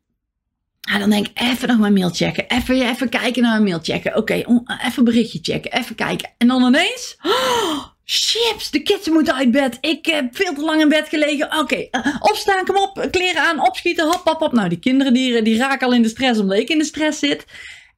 dan 0.98 1.10
denk 1.10 1.28
ik, 1.28 1.40
even 1.40 1.68
nog 1.68 1.78
mijn 1.78 1.92
mail 1.92 2.10
checken. 2.10 2.48
Even, 2.48 2.88
even 2.88 3.08
kijken 3.08 3.42
naar 3.42 3.50
mijn 3.50 3.64
mail 3.64 3.78
checken. 3.82 4.16
Oké, 4.16 4.34
even 4.34 4.92
een 4.96 5.04
berichtje 5.04 5.38
checken. 5.42 5.72
Even 5.72 5.94
kijken. 5.94 6.30
En 6.38 6.48
dan 6.48 6.62
ineens... 6.62 7.16
Oh, 7.22 7.84
chips, 8.04 8.70
de 8.70 8.82
kids 8.82 9.08
moeten 9.08 9.34
uit 9.34 9.50
bed. 9.50 9.78
Ik 9.80 10.06
heb 10.06 10.36
veel 10.36 10.54
te 10.54 10.60
lang 10.60 10.80
in 10.80 10.88
bed 10.88 11.08
gelegen. 11.08 11.58
Oké, 11.58 11.88
eh, 11.90 12.16
opstaan, 12.20 12.64
kom 12.64 12.76
op. 12.76 13.08
Kleren 13.10 13.42
aan, 13.42 13.66
opschieten, 13.66 14.06
hop, 14.06 14.20
hop, 14.24 14.40
hop. 14.40 14.52
Nou, 14.52 14.68
die 14.68 14.78
kinderen 14.78 15.12
die 15.44 15.56
raken 15.56 15.86
al 15.86 15.94
in 15.94 16.02
de 16.02 16.08
stress 16.08 16.40
omdat 16.40 16.58
ik 16.58 16.68
in 16.68 16.78
de 16.78 16.84
stress 16.84 17.18
zit. 17.18 17.44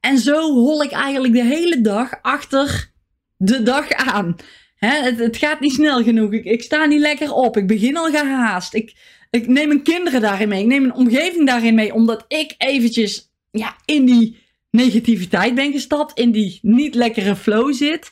En 0.06 0.18
zo 0.18 0.52
hol 0.52 0.82
ik 0.82 0.90
eigenlijk 0.90 1.34
de 1.34 1.44
hele 1.44 1.80
dag 1.80 2.10
achter 2.22 2.90
de 3.36 3.62
dag 3.62 3.90
aan. 3.90 4.36
het, 4.76 5.18
het, 5.18 5.36
gaat 5.36 5.60
niet 5.60 5.72
snel 5.72 6.02
genoeg. 6.02 6.32
Ik, 6.32 6.44
ik 6.44 6.62
sta 6.62 6.84
niet 6.84 7.00
lekker 7.00 7.32
op. 7.32 7.56
Ik 7.56 7.66
begin 7.66 7.96
al 7.96 8.10
gehaast. 8.10 8.74
Ik 8.74 8.94
ik 9.30 9.46
neem 9.46 9.68
mijn 9.68 9.82
kinderen 9.82 10.20
daarin 10.20 10.48
mee. 10.48 10.60
Ik 10.60 10.66
neem 10.66 10.82
mijn 10.82 10.94
omgeving 10.94 11.46
daarin 11.46 11.74
mee. 11.74 11.94
Omdat 11.94 12.24
ik 12.28 12.54
eventjes 12.58 13.30
ja, 13.50 13.76
in 13.84 14.04
die 14.04 14.36
negativiteit 14.70 15.54
ben 15.54 15.72
gestapt. 15.72 16.18
In 16.18 16.30
die 16.30 16.58
niet 16.62 16.94
lekkere 16.94 17.36
flow 17.36 17.74
zit. 17.74 18.10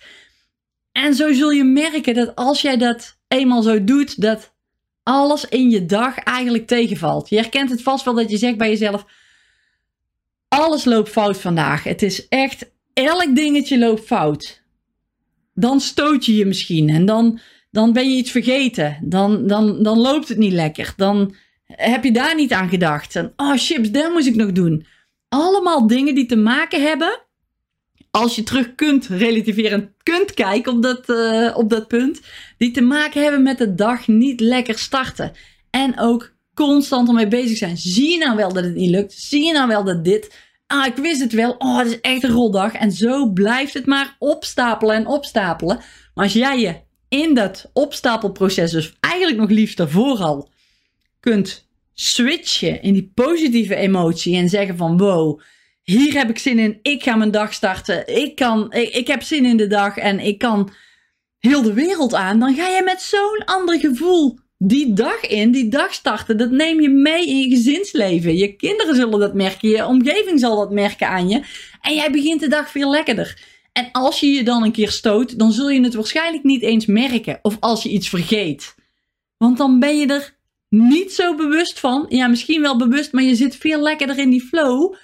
En 0.92 1.14
zo 1.14 1.32
zul 1.32 1.50
je 1.50 1.64
merken 1.64 2.14
dat 2.14 2.34
als 2.34 2.62
jij 2.62 2.76
dat 2.76 3.18
eenmaal 3.28 3.62
zo 3.62 3.84
doet, 3.84 4.20
dat 4.20 4.54
alles 5.02 5.44
in 5.44 5.70
je 5.70 5.86
dag 5.86 6.18
eigenlijk 6.18 6.66
tegenvalt. 6.66 7.28
Je 7.28 7.36
herkent 7.36 7.70
het 7.70 7.82
vast 7.82 8.04
wel 8.04 8.14
dat 8.14 8.30
je 8.30 8.36
zegt 8.36 8.56
bij 8.56 8.68
jezelf: 8.68 9.04
alles 10.58 10.84
loopt 10.84 11.08
fout 11.08 11.40
vandaag. 11.40 11.84
Het 11.84 12.02
is 12.02 12.28
echt, 12.28 12.70
elk 12.92 13.37
dingetje 13.37 13.78
loopt 13.78 14.06
fout. 14.06 14.62
Dan 15.54 15.80
stoot 15.80 16.25
je 16.25 16.37
je 16.37 16.46
misschien 16.46 16.88
en 16.88 17.06
dan 17.06 17.40
dan 17.75 17.92
ben 17.92 18.11
je 18.11 18.16
iets 18.16 18.30
vergeten. 18.30 18.99
Dan, 19.02 19.46
dan, 19.46 19.82
dan 19.82 19.99
loopt 19.99 20.28
het 20.28 20.38
niet 20.38 20.52
lekker. 20.52 20.92
Dan 20.96 21.34
heb 21.66 22.04
je 22.04 22.12
daar 22.12 22.34
niet 22.34 22.52
aan 22.52 22.68
gedacht. 22.68 23.16
En, 23.16 23.32
oh, 23.37 23.56
chips, 23.56 23.90
dat 23.90 24.12
moest 24.12 24.26
ik 24.26 24.34
nog 24.34 24.52
doen. 24.52 24.87
Allemaal 25.28 25.87
dingen 25.87 26.14
die 26.14 26.26
te 26.26 26.37
maken 26.37 26.82
hebben. 26.82 27.20
Als 28.11 28.34
je 28.34 28.42
terug 28.42 28.75
kunt 28.75 29.06
relativeren, 29.06 29.94
kunt 30.02 30.34
kijken 30.34 30.73
op 30.73 30.82
dat, 30.82 31.08
uh, 31.08 31.56
op 31.56 31.70
dat 31.70 31.88
punt. 31.88 32.20
Die 32.58 32.70
te 32.70 32.80
maken 32.80 33.23
hebben 33.23 33.42
met 33.42 33.58
de 33.58 33.75
dag 33.75 34.08
niet 34.08 34.40
lekker 34.40 34.78
starten. 34.78 35.32
En 35.70 36.00
ook 36.00 36.32
constant 36.54 37.08
ermee 37.08 37.28
bezig 37.28 37.56
zijn. 37.56 37.76
Zie 37.76 38.11
je 38.11 38.18
nou 38.18 38.37
wel 38.37 38.52
dat 38.52 38.64
het 38.64 38.75
niet 38.75 38.90
lukt? 38.90 39.12
Zie 39.12 39.44
je 39.44 39.52
nou 39.52 39.68
wel 39.68 39.84
dat 39.84 40.04
dit. 40.04 40.43
Ah, 40.66 40.87
ik 40.87 40.97
wist 40.97 41.21
het 41.21 41.33
wel. 41.33 41.54
Oh, 41.59 41.78
het 41.78 41.87
is 41.87 42.00
echt 42.00 42.23
een 42.23 42.30
roldag. 42.30 42.73
En 42.73 42.92
zo 42.92 43.33
blijft 43.33 43.75
het 43.75 43.87
maar 43.87 44.16
opstapelen 44.18 44.97
en 44.97 45.06
opstapelen. 45.06 45.76
Maar 46.14 46.25
als 46.25 46.33
jij 46.33 46.61
je 46.61 46.80
in 47.09 47.35
dat 47.35 47.71
opstapelproces, 47.73 48.71
dus 48.71 48.97
eigenlijk 49.00 49.38
nog 49.38 49.50
liefst 49.50 49.76
daarvoor 49.76 50.18
al, 50.18 50.50
kunt 51.21 51.68
switchen 51.94 52.83
in 52.83 52.92
die 52.92 53.12
positieve 53.14 53.75
emotie 53.75 54.37
en 54.37 54.49
zeggen 54.49 54.76
van 54.76 54.99
wow, 54.99 55.40
hier 55.83 56.14
heb 56.14 56.30
ik 56.30 56.38
zin 56.38 56.59
in, 56.59 56.78
ik 56.83 57.02
ga 57.02 57.16
mijn 57.16 57.30
dag 57.30 57.52
starten, 57.52 58.06
ik, 58.06 58.37
kan, 58.37 58.73
ik, 58.73 58.94
ik 58.94 59.06
heb 59.06 59.23
zin 59.23 59.44
in 59.44 59.56
de 59.56 59.66
dag 59.66 59.97
en 59.97 60.21
ik 60.21 60.38
kan 60.38 60.73
heel 61.38 61.62
de 61.62 61.73
wereld 61.73 62.14
aan, 62.14 62.38
dan 62.38 62.54
ga 62.54 62.68
je 62.68 62.83
met 62.85 63.00
zo'n 63.00 63.44
ander 63.44 63.80
gevoel 63.80 64.38
die 64.58 64.92
dag 64.92 65.20
in, 65.20 65.50
die 65.50 65.68
dag 65.68 65.94
starten. 65.94 66.37
Dat 66.37 66.50
neem 66.50 66.80
je 66.80 66.88
mee 66.88 67.26
in 67.26 67.38
je 67.38 67.56
gezinsleven. 67.56 68.37
Je 68.37 68.56
kinderen 68.56 68.94
zullen 68.94 69.20
dat 69.20 69.34
merken, 69.34 69.68
je 69.68 69.87
omgeving 69.87 70.40
zal 70.40 70.56
dat 70.56 70.70
merken 70.70 71.08
aan 71.08 71.28
je. 71.28 71.42
En 71.80 71.94
jij 71.94 72.11
begint 72.11 72.40
de 72.40 72.49
dag 72.49 72.70
veel 72.70 72.90
lekkerder. 72.90 73.42
En 73.73 73.88
als 73.92 74.20
je 74.20 74.26
je 74.26 74.44
dan 74.44 74.62
een 74.62 74.73
keer 74.73 74.90
stoot, 74.90 75.38
dan 75.38 75.52
zul 75.52 75.70
je 75.70 75.82
het 75.82 75.94
waarschijnlijk 75.94 76.44
niet 76.44 76.62
eens 76.62 76.87
merken. 76.87 77.38
Of 77.42 77.56
als 77.61 77.82
je 77.82 77.88
iets 77.88 78.08
vergeet. 78.08 78.75
Want 79.37 79.58
dan 79.58 79.78
ben 79.78 79.99
je 79.99 80.06
er 80.06 80.37
niet 80.68 81.12
zo 81.12 81.34
bewust 81.34 81.80
van. 81.80 82.06
Ja, 82.08 82.26
misschien 82.26 82.61
wel 82.61 82.76
bewust, 82.76 83.12
maar 83.12 83.23
je 83.23 83.34
zit 83.34 83.56
veel 83.56 83.80
lekkerder 83.80 84.18
in 84.18 84.30
die 84.30 84.42
flow. 84.42 84.94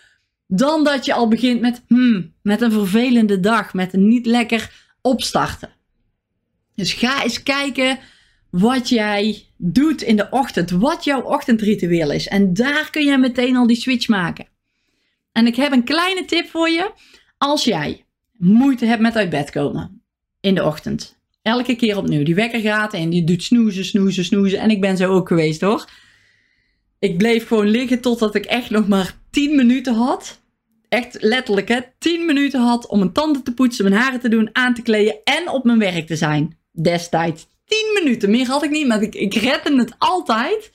Dan 0.46 0.84
dat 0.84 1.04
je 1.04 1.12
al 1.12 1.28
begint 1.28 1.60
met, 1.60 1.82
hmm, 1.86 2.34
met 2.42 2.60
een 2.60 2.72
vervelende 2.72 3.40
dag. 3.40 3.74
Met 3.74 3.92
een 3.92 4.08
niet 4.08 4.26
lekker 4.26 4.70
opstarten. 5.02 5.70
Dus 6.74 6.92
ga 6.92 7.22
eens 7.22 7.42
kijken 7.42 7.98
wat 8.50 8.88
jij 8.88 9.44
doet 9.56 10.02
in 10.02 10.16
de 10.16 10.26
ochtend. 10.30 10.70
Wat 10.70 11.04
jouw 11.04 11.22
ochtendritueel 11.22 12.10
is. 12.10 12.28
En 12.28 12.54
daar 12.54 12.90
kun 12.90 13.04
je 13.04 13.18
meteen 13.18 13.56
al 13.56 13.66
die 13.66 13.76
switch 13.76 14.08
maken. 14.08 14.46
En 15.32 15.46
ik 15.46 15.56
heb 15.56 15.72
een 15.72 15.84
kleine 15.84 16.24
tip 16.24 16.48
voor 16.48 16.68
je. 16.68 16.90
Als 17.38 17.64
jij 17.64 18.04
moeite 18.32 18.86
hebt 18.86 19.02
met 19.02 19.16
uit 19.16 19.30
bed 19.30 19.50
komen 19.50 20.02
in 20.40 20.54
de 20.54 20.64
ochtend. 20.64 21.18
Elke 21.42 21.76
keer 21.76 21.96
opnieuw. 21.96 22.24
Die 22.24 22.34
wekker 22.34 22.60
gaat 22.60 22.94
en 22.94 23.10
die 23.10 23.24
doet 23.24 23.42
snoezen, 23.42 23.84
snoezen, 23.84 24.24
snoezen. 24.24 24.58
En 24.58 24.70
ik 24.70 24.80
ben 24.80 24.96
zo 24.96 25.12
ook 25.12 25.28
geweest 25.28 25.60
hoor. 25.60 25.88
Ik 26.98 27.18
bleef 27.18 27.46
gewoon 27.46 27.68
liggen 27.68 28.00
totdat 28.00 28.34
ik 28.34 28.44
echt 28.44 28.70
nog 28.70 28.88
maar 28.88 29.16
10 29.30 29.56
minuten 29.56 29.94
had. 29.94 30.40
Echt 30.88 31.16
letterlijk 31.20 31.68
hè. 31.68 31.80
10 31.98 32.26
minuten 32.26 32.60
had 32.60 32.86
om 32.86 32.98
mijn 32.98 33.12
tanden 33.12 33.42
te 33.42 33.54
poetsen, 33.54 33.84
mijn 33.90 34.02
haren 34.02 34.20
te 34.20 34.28
doen, 34.28 34.48
aan 34.52 34.74
te 34.74 34.82
kleden 34.82 35.16
en 35.24 35.48
op 35.48 35.64
mijn 35.64 35.78
werk 35.78 36.06
te 36.06 36.16
zijn. 36.16 36.58
Destijds. 36.72 37.48
10 37.70 38.02
minuten. 38.02 38.30
Meer 38.30 38.46
had 38.46 38.62
ik 38.62 38.70
niet, 38.70 38.86
maar 38.86 39.02
ik, 39.02 39.14
ik 39.14 39.34
redde 39.34 39.76
het 39.76 39.94
altijd. 39.98 40.70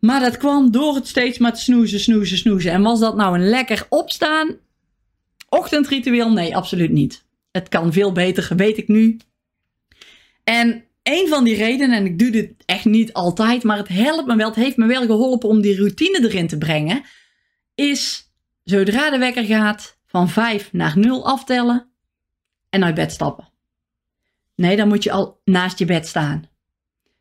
Maar 0.00 0.20
dat 0.20 0.36
kwam 0.36 0.70
door 0.70 0.94
het 0.94 1.08
steeds 1.08 1.38
maar 1.38 1.52
te 1.52 1.60
snoezen, 1.60 2.00
snoezen, 2.00 2.38
snoezen. 2.38 2.72
En 2.72 2.82
was 2.82 3.00
dat 3.00 3.16
nou 3.16 3.34
een 3.34 3.48
lekker 3.48 3.86
opstaan? 3.88 4.56
Ochtendritueel? 5.48 6.30
Nee, 6.30 6.56
absoluut 6.56 6.90
niet. 6.90 7.24
Het 7.50 7.68
kan 7.68 7.92
veel 7.92 8.12
beter, 8.12 8.56
weet 8.56 8.76
ik 8.76 8.88
nu. 8.88 9.16
En 10.44 10.84
een 11.02 11.28
van 11.28 11.44
die 11.44 11.56
redenen, 11.56 11.96
en 11.96 12.06
ik 12.06 12.18
doe 12.18 12.30
dit 12.30 12.52
echt 12.66 12.84
niet 12.84 13.12
altijd, 13.12 13.62
maar 13.62 13.76
het 13.76 13.88
helpt 13.88 14.26
me 14.26 14.36
wel, 14.36 14.46
het 14.46 14.56
heeft 14.56 14.76
me 14.76 14.86
wel 14.86 15.06
geholpen 15.06 15.48
om 15.48 15.60
die 15.60 15.76
routine 15.76 16.28
erin 16.28 16.48
te 16.48 16.58
brengen, 16.58 17.02
is 17.74 18.30
zodra 18.64 19.10
de 19.10 19.18
wekker 19.18 19.44
gaat 19.44 19.98
van 20.06 20.28
5 20.28 20.72
naar 20.72 20.98
0 20.98 21.26
aftellen 21.26 21.90
en 22.68 22.84
uit 22.84 22.94
bed 22.94 23.12
stappen. 23.12 23.51
Nee, 24.62 24.76
dan 24.76 24.88
moet 24.88 25.02
je 25.02 25.10
al 25.10 25.40
naast 25.44 25.78
je 25.78 25.84
bed 25.84 26.06
staan. 26.06 26.44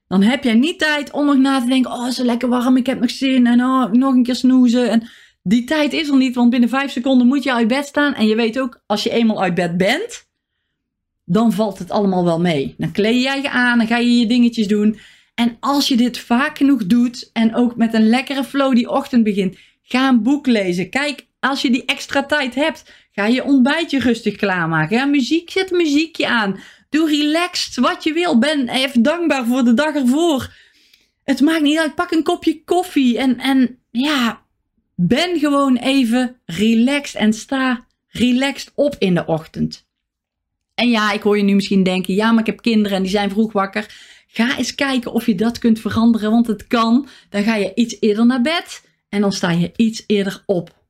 Dan 0.07 0.21
heb 0.21 0.43
jij 0.43 0.53
niet 0.53 0.79
tijd 0.79 1.11
om 1.11 1.25
nog 1.25 1.37
na 1.37 1.59
te 1.59 1.67
denken, 1.67 1.91
oh, 1.91 2.09
zo 2.09 2.23
lekker 2.23 2.49
warm, 2.49 2.77
ik 2.77 2.85
heb 2.85 2.99
nog 2.99 3.09
zin 3.09 3.47
en 3.47 3.61
oh, 3.61 3.91
nog 3.91 4.13
een 4.13 4.23
keer 4.23 4.35
snoezen. 4.35 4.89
En 4.89 5.09
die 5.43 5.63
tijd 5.63 5.93
is 5.93 6.09
er 6.09 6.17
niet, 6.17 6.35
want 6.35 6.49
binnen 6.49 6.69
vijf 6.69 6.91
seconden 6.91 7.27
moet 7.27 7.43
je 7.43 7.53
uit 7.53 7.67
bed 7.67 7.85
staan. 7.85 8.13
En 8.13 8.27
je 8.27 8.35
weet 8.35 8.59
ook, 8.59 8.83
als 8.85 9.03
je 9.03 9.09
eenmaal 9.09 9.41
uit 9.41 9.53
bed 9.53 9.77
bent, 9.77 10.27
dan 11.25 11.51
valt 11.51 11.79
het 11.79 11.91
allemaal 11.91 12.25
wel 12.25 12.39
mee. 12.39 12.75
Dan 12.77 12.91
kleed 12.91 13.21
jij 13.21 13.41
je 13.41 13.49
aan, 13.49 13.77
dan 13.77 13.87
ga 13.87 13.97
je 13.97 14.19
je 14.19 14.27
dingetjes 14.27 14.67
doen. 14.67 14.99
En 15.35 15.57
als 15.59 15.87
je 15.87 15.97
dit 15.97 16.17
vaak 16.17 16.57
genoeg 16.57 16.85
doet 16.85 17.29
en 17.33 17.55
ook 17.55 17.75
met 17.75 17.93
een 17.93 18.09
lekkere 18.09 18.43
flow 18.43 18.75
die 18.75 18.89
ochtend 18.89 19.23
begint, 19.23 19.57
ga 19.81 20.07
een 20.07 20.23
boek 20.23 20.47
lezen. 20.47 20.89
Kijk, 20.89 21.27
als 21.39 21.61
je 21.61 21.71
die 21.71 21.85
extra 21.85 22.25
tijd 22.25 22.55
hebt, 22.55 22.93
ga 23.11 23.25
je 23.25 23.43
ontbijtje 23.43 23.99
rustig 23.99 24.35
klaarmaken. 24.35 24.97
Ja, 24.97 25.05
muziek, 25.05 25.49
zet 25.49 25.71
muziekje 25.71 26.27
aan. 26.27 26.59
Doe 26.91 27.09
relaxed 27.09 27.75
wat 27.75 28.03
je 28.03 28.13
wil. 28.13 28.39
Ben 28.39 28.69
even 28.69 29.01
dankbaar 29.01 29.45
voor 29.45 29.63
de 29.63 29.73
dag 29.73 29.95
ervoor. 29.95 30.53
Het 31.23 31.41
maakt 31.41 31.61
niet 31.61 31.77
uit. 31.77 31.95
Pak 31.95 32.11
een 32.11 32.23
kopje 32.23 32.63
koffie 32.63 33.17
en, 33.17 33.37
en 33.37 33.79
ja, 33.91 34.41
ben 34.95 35.39
gewoon 35.39 35.77
even 35.77 36.39
relaxed 36.45 37.21
en 37.21 37.33
sta 37.33 37.85
relaxed 38.07 38.71
op 38.75 38.95
in 38.99 39.13
de 39.13 39.25
ochtend. 39.25 39.87
En 40.75 40.89
ja, 40.89 41.11
ik 41.11 41.21
hoor 41.21 41.37
je 41.37 41.43
nu 41.43 41.55
misschien 41.55 41.83
denken: 41.83 42.13
ja, 42.13 42.31
maar 42.31 42.39
ik 42.39 42.45
heb 42.45 42.61
kinderen 42.61 42.97
en 42.97 43.03
die 43.03 43.11
zijn 43.11 43.29
vroeg 43.29 43.51
wakker. 43.51 43.95
Ga 44.27 44.57
eens 44.57 44.75
kijken 44.75 45.13
of 45.13 45.25
je 45.25 45.35
dat 45.35 45.57
kunt 45.57 45.79
veranderen, 45.79 46.31
want 46.31 46.47
het 46.47 46.67
kan. 46.67 47.07
Dan 47.29 47.43
ga 47.43 47.55
je 47.55 47.71
iets 47.75 47.97
eerder 47.99 48.25
naar 48.25 48.41
bed 48.41 48.87
en 49.09 49.21
dan 49.21 49.31
sta 49.31 49.51
je 49.51 49.71
iets 49.75 50.03
eerder 50.07 50.43
op. 50.45 50.85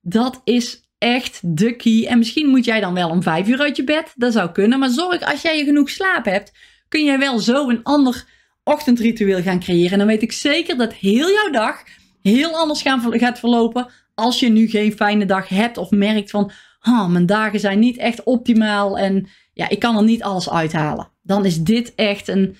Dat 0.00 0.40
is 0.44 0.89
echt 1.00 1.40
de 1.42 1.76
key. 1.76 2.06
En 2.06 2.18
misschien 2.18 2.48
moet 2.48 2.64
jij 2.64 2.80
dan 2.80 2.94
wel 2.94 3.08
om 3.08 3.22
vijf 3.22 3.48
uur 3.48 3.60
uit 3.60 3.76
je 3.76 3.84
bed. 3.84 4.12
Dat 4.16 4.32
zou 4.32 4.50
kunnen. 4.50 4.78
Maar 4.78 4.88
zorg 4.88 5.20
als 5.20 5.42
jij 5.42 5.64
genoeg 5.64 5.90
slaap 5.90 6.24
hebt, 6.24 6.52
kun 6.88 7.04
jij 7.04 7.18
wel 7.18 7.38
zo 7.38 7.68
een 7.68 7.82
ander 7.82 8.24
ochtendritueel 8.64 9.42
gaan 9.42 9.60
creëren. 9.60 9.92
En 9.92 9.98
dan 9.98 10.06
weet 10.06 10.22
ik 10.22 10.32
zeker 10.32 10.76
dat 10.76 10.92
heel 10.92 11.30
jouw 11.30 11.50
dag 11.50 11.82
heel 12.22 12.56
anders 12.56 12.82
gaan, 12.82 13.18
gaat 13.18 13.38
verlopen 13.38 13.90
als 14.14 14.40
je 14.40 14.48
nu 14.48 14.66
geen 14.68 14.92
fijne 14.92 15.26
dag 15.26 15.48
hebt 15.48 15.76
of 15.76 15.90
merkt 15.90 16.30
van, 16.30 16.50
oh, 16.82 17.08
mijn 17.08 17.26
dagen 17.26 17.60
zijn 17.60 17.78
niet 17.78 17.96
echt 17.96 18.22
optimaal 18.22 18.98
en 18.98 19.28
ja, 19.52 19.68
ik 19.68 19.78
kan 19.78 19.96
er 19.96 20.04
niet 20.04 20.22
alles 20.22 20.50
uithalen. 20.50 21.10
Dan 21.22 21.44
is 21.44 21.60
dit 21.60 21.94
echt 21.94 22.28
een, 22.28 22.56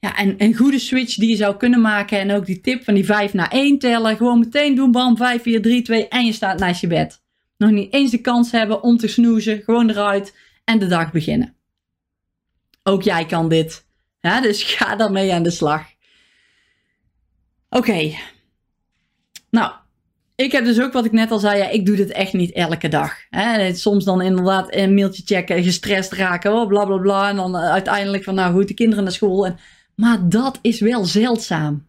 ja, 0.00 0.20
een, 0.20 0.34
een 0.38 0.54
goede 0.54 0.78
switch 0.78 1.14
die 1.14 1.28
je 1.28 1.36
zou 1.36 1.56
kunnen 1.56 1.80
maken. 1.80 2.18
En 2.18 2.32
ook 2.32 2.46
die 2.46 2.60
tip 2.60 2.84
van 2.84 2.94
die 2.94 3.04
5 3.04 3.32
naar 3.32 3.50
1 3.50 3.78
tellen. 3.78 4.16
Gewoon 4.16 4.38
meteen 4.38 4.74
doen, 4.74 4.90
bam, 4.90 5.16
5, 5.16 5.42
4, 5.42 5.62
3, 5.62 5.82
2 5.82 6.08
en 6.08 6.24
je 6.24 6.32
staat 6.32 6.58
naast 6.58 6.80
je 6.80 6.86
bed. 6.86 7.23
Nog 7.56 7.70
niet 7.70 7.92
eens 7.92 8.10
de 8.10 8.20
kans 8.20 8.50
hebben 8.50 8.82
om 8.82 8.96
te 8.96 9.08
snoezen, 9.08 9.62
gewoon 9.62 9.90
eruit 9.90 10.36
en 10.64 10.78
de 10.78 10.86
dag 10.86 11.12
beginnen. 11.12 11.54
Ook 12.82 13.02
jij 13.02 13.26
kan 13.26 13.48
dit. 13.48 13.86
Ja, 14.20 14.40
dus 14.40 14.62
ga 14.74 14.96
daarmee 14.96 15.32
aan 15.32 15.42
de 15.42 15.50
slag. 15.50 15.86
Oké, 17.68 18.14
nou, 19.54 19.72
ik 20.34 20.52
heb 20.52 20.64
dus 20.64 20.80
ook 20.80 20.92
wat 20.92 21.04
ik 21.04 21.12
net 21.12 21.30
al 21.30 21.38
zei, 21.38 21.58
ja, 21.58 21.68
ik 21.68 21.86
doe 21.86 21.96
dit 21.96 22.10
echt 22.10 22.32
niet 22.32 22.52
elke 22.52 22.88
dag. 22.88 23.16
Hè. 23.30 23.74
Soms 23.74 24.04
dan 24.04 24.22
inderdaad 24.22 24.74
een 24.74 24.94
mailtje 24.94 25.22
checken, 25.24 25.62
gestrest 25.62 26.12
raken, 26.12 26.52
oh, 26.52 26.68
bla 26.68 26.84
bla 26.84 26.96
bla. 26.96 27.28
En 27.28 27.36
dan 27.36 27.56
uiteindelijk 27.56 28.24
van, 28.24 28.34
nou 28.34 28.54
goed, 28.54 28.68
de 28.68 28.74
kinderen 28.74 29.04
naar 29.04 29.12
school. 29.12 29.46
En, 29.46 29.58
maar 29.94 30.28
dat 30.28 30.58
is 30.62 30.80
wel 30.80 31.04
zeldzaam. 31.04 31.86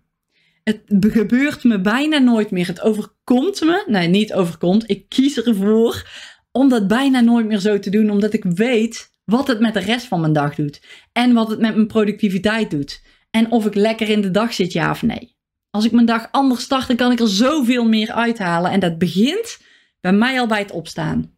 Het 0.65 0.81
gebeurt 0.99 1.63
me 1.63 1.81
bijna 1.81 2.17
nooit 2.17 2.51
meer. 2.51 2.67
Het 2.67 2.81
overkomt 2.81 3.61
me. 3.61 3.83
Nee, 3.87 4.07
niet 4.07 4.33
overkomt. 4.33 4.89
Ik 4.89 5.09
kies 5.09 5.41
ervoor 5.43 6.09
om 6.51 6.69
dat 6.69 6.87
bijna 6.87 7.19
nooit 7.19 7.45
meer 7.45 7.59
zo 7.59 7.79
te 7.79 7.89
doen. 7.89 8.09
Omdat 8.09 8.33
ik 8.33 8.43
weet 8.43 9.11
wat 9.25 9.47
het 9.47 9.59
met 9.59 9.73
de 9.73 9.79
rest 9.79 10.05
van 10.05 10.19
mijn 10.19 10.33
dag 10.33 10.55
doet. 10.55 10.81
En 11.11 11.33
wat 11.33 11.49
het 11.49 11.59
met 11.59 11.75
mijn 11.75 11.87
productiviteit 11.87 12.71
doet. 12.71 13.01
En 13.31 13.51
of 13.51 13.65
ik 13.65 13.75
lekker 13.75 14.09
in 14.09 14.21
de 14.21 14.31
dag 14.31 14.53
zit, 14.53 14.73
ja 14.73 14.91
of 14.91 15.01
nee. 15.01 15.35
Als 15.69 15.85
ik 15.85 15.91
mijn 15.91 16.05
dag 16.05 16.27
anders 16.31 16.61
start, 16.61 16.87
dan 16.87 16.95
kan 16.95 17.11
ik 17.11 17.19
er 17.19 17.27
zoveel 17.27 17.87
meer 17.87 18.11
uithalen. 18.11 18.71
En 18.71 18.79
dat 18.79 18.97
begint 18.97 19.59
bij 20.01 20.13
mij 20.13 20.39
al 20.39 20.47
bij 20.47 20.59
het 20.59 20.71
opstaan. 20.71 21.31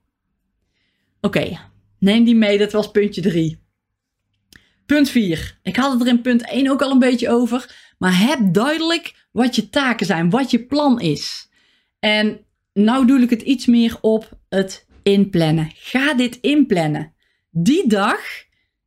Oké, 1.22 1.60
neem 2.00 2.24
die 2.24 2.36
mee. 2.36 2.58
Dat 2.58 2.72
was 2.72 2.92
puntje 2.92 3.22
3. 3.22 3.66
Punt 4.86 5.10
4. 5.10 5.60
Ik 5.64 5.76
had 5.76 5.92
het 5.92 6.02
er 6.02 6.08
in 6.08 6.22
punt 6.22 6.50
1 6.50 6.70
ook 6.70 6.82
al 6.82 6.92
een 6.92 7.00
beetje 7.00 7.30
over. 7.30 7.87
Maar 7.98 8.20
heb 8.20 8.40
duidelijk 8.54 9.28
wat 9.32 9.56
je 9.56 9.70
taken 9.70 10.06
zijn, 10.06 10.30
wat 10.30 10.52
je 10.52 10.66
plan 10.66 11.00
is. 11.00 11.50
En 12.00 12.40
nou 12.74 13.08
doe 13.08 13.22
ik 13.22 13.30
het 13.30 13.42
iets 13.42 13.66
meer 13.66 13.98
op 14.02 14.38
het 14.50 14.88
inplannen. 15.04 15.72
Ga 15.76 16.14
dit 16.14 16.38
inplannen. 16.42 17.14
Die 17.50 17.88
dag 17.88 18.20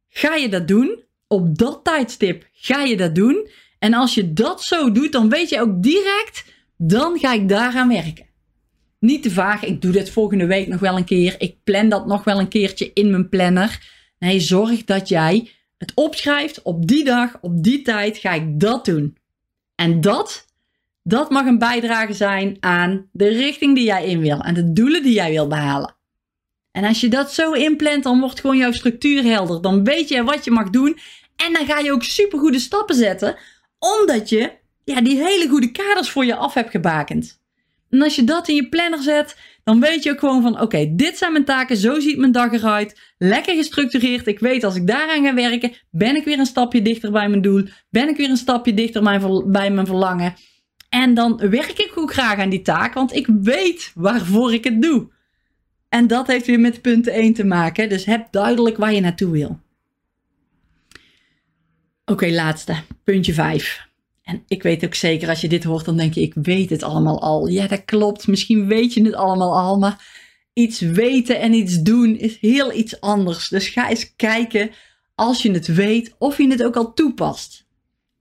ga 0.08 0.34
je 0.34 0.48
dat 0.48 0.68
doen. 0.68 1.02
Op 1.26 1.58
dat 1.58 1.84
tijdstip 1.84 2.48
ga 2.52 2.82
je 2.82 2.96
dat 2.96 3.14
doen. 3.14 3.48
En 3.78 3.94
als 3.94 4.14
je 4.14 4.32
dat 4.32 4.62
zo 4.62 4.92
doet, 4.92 5.12
dan 5.12 5.28
weet 5.28 5.48
je 5.48 5.60
ook 5.60 5.82
direct, 5.82 6.44
dan 6.76 7.18
ga 7.18 7.32
ik 7.32 7.48
daaraan 7.48 7.88
werken. 7.88 8.28
Niet 8.98 9.22
te 9.22 9.30
vaag, 9.30 9.64
ik 9.64 9.82
doe 9.82 9.92
dit 9.92 10.10
volgende 10.10 10.46
week 10.46 10.68
nog 10.68 10.80
wel 10.80 10.96
een 10.96 11.04
keer. 11.04 11.34
Ik 11.38 11.56
plan 11.64 11.88
dat 11.88 12.06
nog 12.06 12.24
wel 12.24 12.38
een 12.38 12.48
keertje 12.48 12.90
in 12.94 13.10
mijn 13.10 13.28
planner. 13.28 13.88
Nee, 14.18 14.40
zorg 14.40 14.84
dat 14.84 15.08
jij 15.08 15.50
het 15.80 15.92
opschrijft 15.94 16.62
op 16.62 16.86
die 16.86 17.04
dag, 17.04 17.38
op 17.40 17.62
die 17.62 17.82
tijd 17.82 18.18
ga 18.18 18.32
ik 18.32 18.60
dat 18.60 18.84
doen. 18.84 19.16
En 19.74 20.00
dat, 20.00 20.46
dat 21.02 21.30
mag 21.30 21.46
een 21.46 21.58
bijdrage 21.58 22.12
zijn 22.12 22.56
aan 22.60 23.08
de 23.12 23.28
richting 23.28 23.74
die 23.74 23.84
jij 23.84 24.06
in 24.06 24.20
wil 24.20 24.40
en 24.40 24.54
de 24.54 24.72
doelen 24.72 25.02
die 25.02 25.12
jij 25.12 25.30
wil 25.30 25.46
behalen. 25.46 25.94
En 26.70 26.84
als 26.84 27.00
je 27.00 27.08
dat 27.08 27.32
zo 27.32 27.52
inplant, 27.52 28.02
dan 28.02 28.20
wordt 28.20 28.40
gewoon 28.40 28.56
jouw 28.56 28.72
structuur 28.72 29.22
helder. 29.22 29.62
Dan 29.62 29.84
weet 29.84 30.08
je 30.08 30.24
wat 30.24 30.44
je 30.44 30.50
mag 30.50 30.70
doen. 30.70 30.98
En 31.36 31.52
dan 31.52 31.66
ga 31.66 31.78
je 31.78 31.92
ook 31.92 32.02
supergoede 32.02 32.58
stappen 32.58 32.94
zetten, 32.94 33.36
omdat 33.78 34.28
je 34.28 34.52
ja, 34.84 35.00
die 35.00 35.16
hele 35.16 35.48
goede 35.48 35.70
kaders 35.70 36.10
voor 36.10 36.24
je 36.24 36.36
af 36.36 36.54
hebt 36.54 36.70
gebakend. 36.70 37.40
En 37.90 38.02
als 38.02 38.16
je 38.16 38.24
dat 38.24 38.48
in 38.48 38.54
je 38.54 38.68
planner 38.68 39.02
zet, 39.02 39.36
dan 39.70 39.80
weet 39.80 40.02
je 40.02 40.10
ook 40.10 40.18
gewoon 40.18 40.42
van: 40.42 40.60
oké, 40.60 40.90
dit 40.94 41.18
zijn 41.18 41.32
mijn 41.32 41.44
taken, 41.44 41.76
zo 41.76 42.00
ziet 42.00 42.18
mijn 42.18 42.32
dag 42.32 42.52
eruit. 42.52 43.00
Lekker 43.18 43.54
gestructureerd. 43.54 44.26
Ik 44.26 44.38
weet 44.38 44.64
als 44.64 44.76
ik 44.76 44.86
daaraan 44.86 45.24
ga 45.24 45.34
werken, 45.34 45.72
ben 45.90 46.16
ik 46.16 46.24
weer 46.24 46.38
een 46.38 46.46
stapje 46.46 46.82
dichter 46.82 47.10
bij 47.10 47.28
mijn 47.28 47.42
doel. 47.42 47.64
Ben 47.90 48.08
ik 48.08 48.16
weer 48.16 48.30
een 48.30 48.36
stapje 48.36 48.74
dichter 48.74 49.02
bij 49.46 49.70
mijn 49.70 49.86
verlangen. 49.86 50.34
En 50.88 51.14
dan 51.14 51.36
werk 51.36 51.78
ik 51.78 51.92
ook 51.94 52.12
graag 52.12 52.38
aan 52.38 52.48
die 52.48 52.62
taak, 52.62 52.94
want 52.94 53.14
ik 53.14 53.26
weet 53.42 53.92
waarvoor 53.94 54.52
ik 54.52 54.64
het 54.64 54.82
doe. 54.82 55.08
En 55.88 56.06
dat 56.06 56.26
heeft 56.26 56.46
weer 56.46 56.60
met 56.60 56.82
punt 56.82 57.06
1 57.06 57.34
te 57.34 57.44
maken. 57.44 57.88
Dus 57.88 58.04
heb 58.04 58.26
duidelijk 58.30 58.76
waar 58.76 58.92
je 58.92 59.00
naartoe 59.00 59.30
wil. 59.30 59.60
Oké, 62.04 62.30
laatste. 62.30 62.76
Puntje 63.04 63.32
5. 63.32 63.89
En 64.30 64.44
ik 64.48 64.62
weet 64.62 64.84
ook 64.84 64.94
zeker, 64.94 65.28
als 65.28 65.40
je 65.40 65.48
dit 65.48 65.64
hoort, 65.64 65.84
dan 65.84 65.96
denk 65.96 66.14
je, 66.14 66.20
ik 66.20 66.34
weet 66.34 66.70
het 66.70 66.82
allemaal 66.82 67.20
al. 67.20 67.46
Ja, 67.46 67.66
dat 67.66 67.84
klopt. 67.84 68.26
Misschien 68.26 68.66
weet 68.66 68.94
je 68.94 69.02
het 69.02 69.14
allemaal 69.14 69.58
al, 69.58 69.78
maar 69.78 70.04
iets 70.52 70.80
weten 70.80 71.40
en 71.40 71.52
iets 71.52 71.82
doen 71.82 72.16
is 72.16 72.38
heel 72.40 72.72
iets 72.72 73.00
anders. 73.00 73.48
Dus 73.48 73.68
ga 73.68 73.88
eens 73.88 74.16
kijken, 74.16 74.70
als 75.14 75.42
je 75.42 75.50
het 75.50 75.66
weet, 75.66 76.14
of 76.18 76.36
je 76.36 76.48
het 76.48 76.62
ook 76.62 76.76
al 76.76 76.92
toepast. 76.92 77.66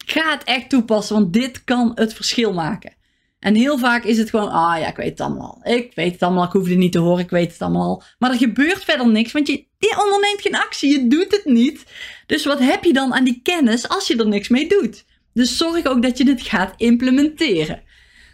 Ga 0.06 0.32
het 0.32 0.44
echt 0.44 0.70
toepassen, 0.70 1.16
want 1.16 1.34
dit 1.34 1.64
kan 1.64 1.92
het 1.96 2.14
verschil 2.14 2.54
maken. 2.54 2.94
En 3.40 3.56
heel 3.56 3.78
vaak 3.78 4.04
is 4.04 4.18
het 4.18 4.30
gewoon, 4.30 4.50
ah 4.50 4.80
ja, 4.80 4.88
ik 4.88 4.96
weet 4.96 5.10
het 5.10 5.22
allemaal 5.22 5.62
al. 5.64 5.74
Ik 5.74 5.92
weet 5.96 6.12
het 6.12 6.22
allemaal, 6.24 6.46
ik 6.46 6.52
hoef 6.52 6.68
het 6.68 6.78
niet 6.78 6.92
te 6.92 7.00
horen, 7.00 7.24
ik 7.24 7.30
weet 7.30 7.52
het 7.52 7.62
allemaal 7.62 7.84
al. 7.84 8.04
Maar 8.20 8.32
er 8.32 8.38
gebeurt 8.38 8.84
verder 8.84 9.08
niks, 9.08 9.32
want 9.32 9.48
je, 9.48 9.66
je 9.78 10.02
onderneemt 10.04 10.42
geen 10.42 10.56
actie, 10.56 10.92
je 10.92 11.08
doet 11.08 11.32
het 11.32 11.46
niet. 11.46 11.84
Dus 12.26 12.46
wat 12.46 12.60
heb 12.60 12.84
je 12.84 12.94
dan 12.94 13.14
aan 13.14 13.24
die 13.24 13.40
kennis 13.44 13.90
als 13.90 14.08
je 14.08 14.18
er 14.18 14.28
niks 14.28 14.48
mee 14.48 14.68
doet? 14.68 15.06
Dus 15.40 15.58
zorg 15.58 15.86
ook 15.86 16.02
dat 16.02 16.18
je 16.18 16.26
dit 16.26 16.42
gaat 16.42 16.74
implementeren. 16.78 17.82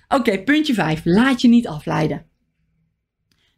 Oké, 0.08 0.44
puntje 0.44 0.74
5. 0.74 1.02
Laat 1.04 1.42
je 1.42 1.48
niet 1.48 1.68
afleiden. 1.68 2.26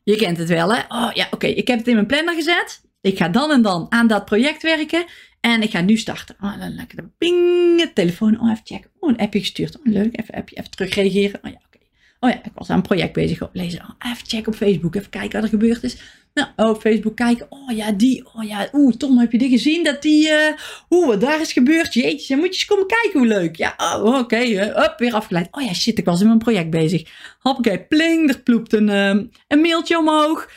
Je 0.04 0.16
kent 0.16 0.38
het 0.38 0.48
wel, 0.48 0.76
hè? 0.76 0.82
Oh 0.88 1.12
ja, 1.14 1.28
oké, 1.32 1.48
ik 1.48 1.68
heb 1.68 1.78
het 1.78 1.88
in 1.88 1.94
mijn 1.94 2.08
planner 2.08 2.36
gezet. 2.36 2.82
Ik 3.02 3.18
ga 3.18 3.30
dan 3.30 3.52
en 3.52 3.62
dan 3.62 3.86
aan 3.90 4.08
dat 4.08 4.26
project 4.26 4.62
werken. 4.62 5.06
En 5.40 5.62
ik 5.62 5.72
ga 5.72 5.82
nu 5.82 5.98
starten. 5.98 6.36
Oh, 6.40 6.60
dan 6.60 6.76
lekker 6.76 7.10
ping, 7.18 7.92
telefoon. 7.94 8.40
Oh, 8.40 8.52
even 8.52 8.66
checken. 8.66 8.92
Oh, 9.00 9.10
een 9.10 9.18
appje 9.18 9.40
gestuurd. 9.40 9.78
Oh, 9.78 9.86
leuk. 9.86 10.20
Even 10.20 10.34
appje, 10.34 10.56
even 10.56 10.72
terugreageren. 10.72 11.40
Oh 11.44 11.52
ja, 11.52 11.62
oké. 11.66 11.78
Oh 12.20 12.30
ja, 12.30 12.44
ik 12.44 12.52
was 12.54 12.70
aan 12.70 12.78
een 12.78 12.84
project 12.84 13.14
bezig. 13.14 13.42
Oh, 13.42 13.50
lezen. 13.54 13.82
Oh, 13.82 14.12
even 14.12 14.28
checken 14.28 14.52
op 14.52 14.56
Facebook. 14.56 14.96
Even 14.96 15.10
kijken 15.10 15.32
wat 15.32 15.44
er 15.44 15.58
gebeurd 15.60 15.84
is. 15.84 15.98
Nou, 16.38 16.50
op 16.70 16.82
Facebook 16.82 17.16
kijken. 17.16 17.48
Oh 17.50 17.76
ja, 17.76 17.92
die. 17.92 18.26
Oh 18.34 18.44
ja, 18.44 18.70
oeh, 18.74 18.94
Tom, 18.94 19.18
heb 19.18 19.32
je 19.32 19.38
die 19.38 19.50
gezien? 19.50 19.84
Dat 19.84 20.02
die. 20.02 20.30
Uh, 20.30 20.54
oeh, 20.90 21.08
wat 21.08 21.22
daar 21.22 21.42
is 21.42 21.54
gebeurd. 21.54 21.94
Jeetje, 21.94 22.36
moet 22.36 22.46
je 22.46 22.52
eens 22.52 22.66
komen 22.66 22.88
kijken 22.88 23.20
hoe 23.20 23.28
leuk. 23.28 23.56
Ja, 23.56 23.74
oh, 23.78 24.06
oké. 24.06 24.18
Okay, 24.18 24.52
uh, 24.52 24.88
weer 24.98 25.14
afgeleid. 25.14 25.48
Oh 25.52 25.64
ja, 25.64 25.74
shit, 25.74 25.98
ik 25.98 26.06
was 26.06 26.22
in 26.22 26.28
mijn 26.28 26.40
project 26.40 26.70
bezig. 26.70 27.10
Hoppakee, 27.40 27.84
pling, 27.84 28.30
er 28.30 28.40
ploept 28.40 28.74
een, 28.74 28.88
uh, 28.88 29.24
een 29.48 29.62
mailtje 29.62 29.98
omhoog. 29.98 30.50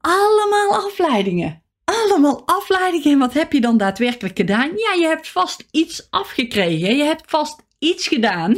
Allemaal 0.00 0.86
afleidingen. 0.86 1.62
Allemaal 1.84 2.42
afleidingen. 2.46 3.12
En 3.12 3.18
wat 3.18 3.32
heb 3.32 3.52
je 3.52 3.60
dan 3.60 3.76
daadwerkelijk 3.76 4.36
gedaan? 4.36 4.70
Ja, 4.76 4.92
je 5.00 5.06
hebt 5.06 5.28
vast 5.28 5.66
iets 5.70 6.06
afgekregen. 6.10 6.96
Je 6.96 7.04
hebt 7.04 7.22
vast 7.26 7.62
iets 7.78 8.08
gedaan. 8.08 8.56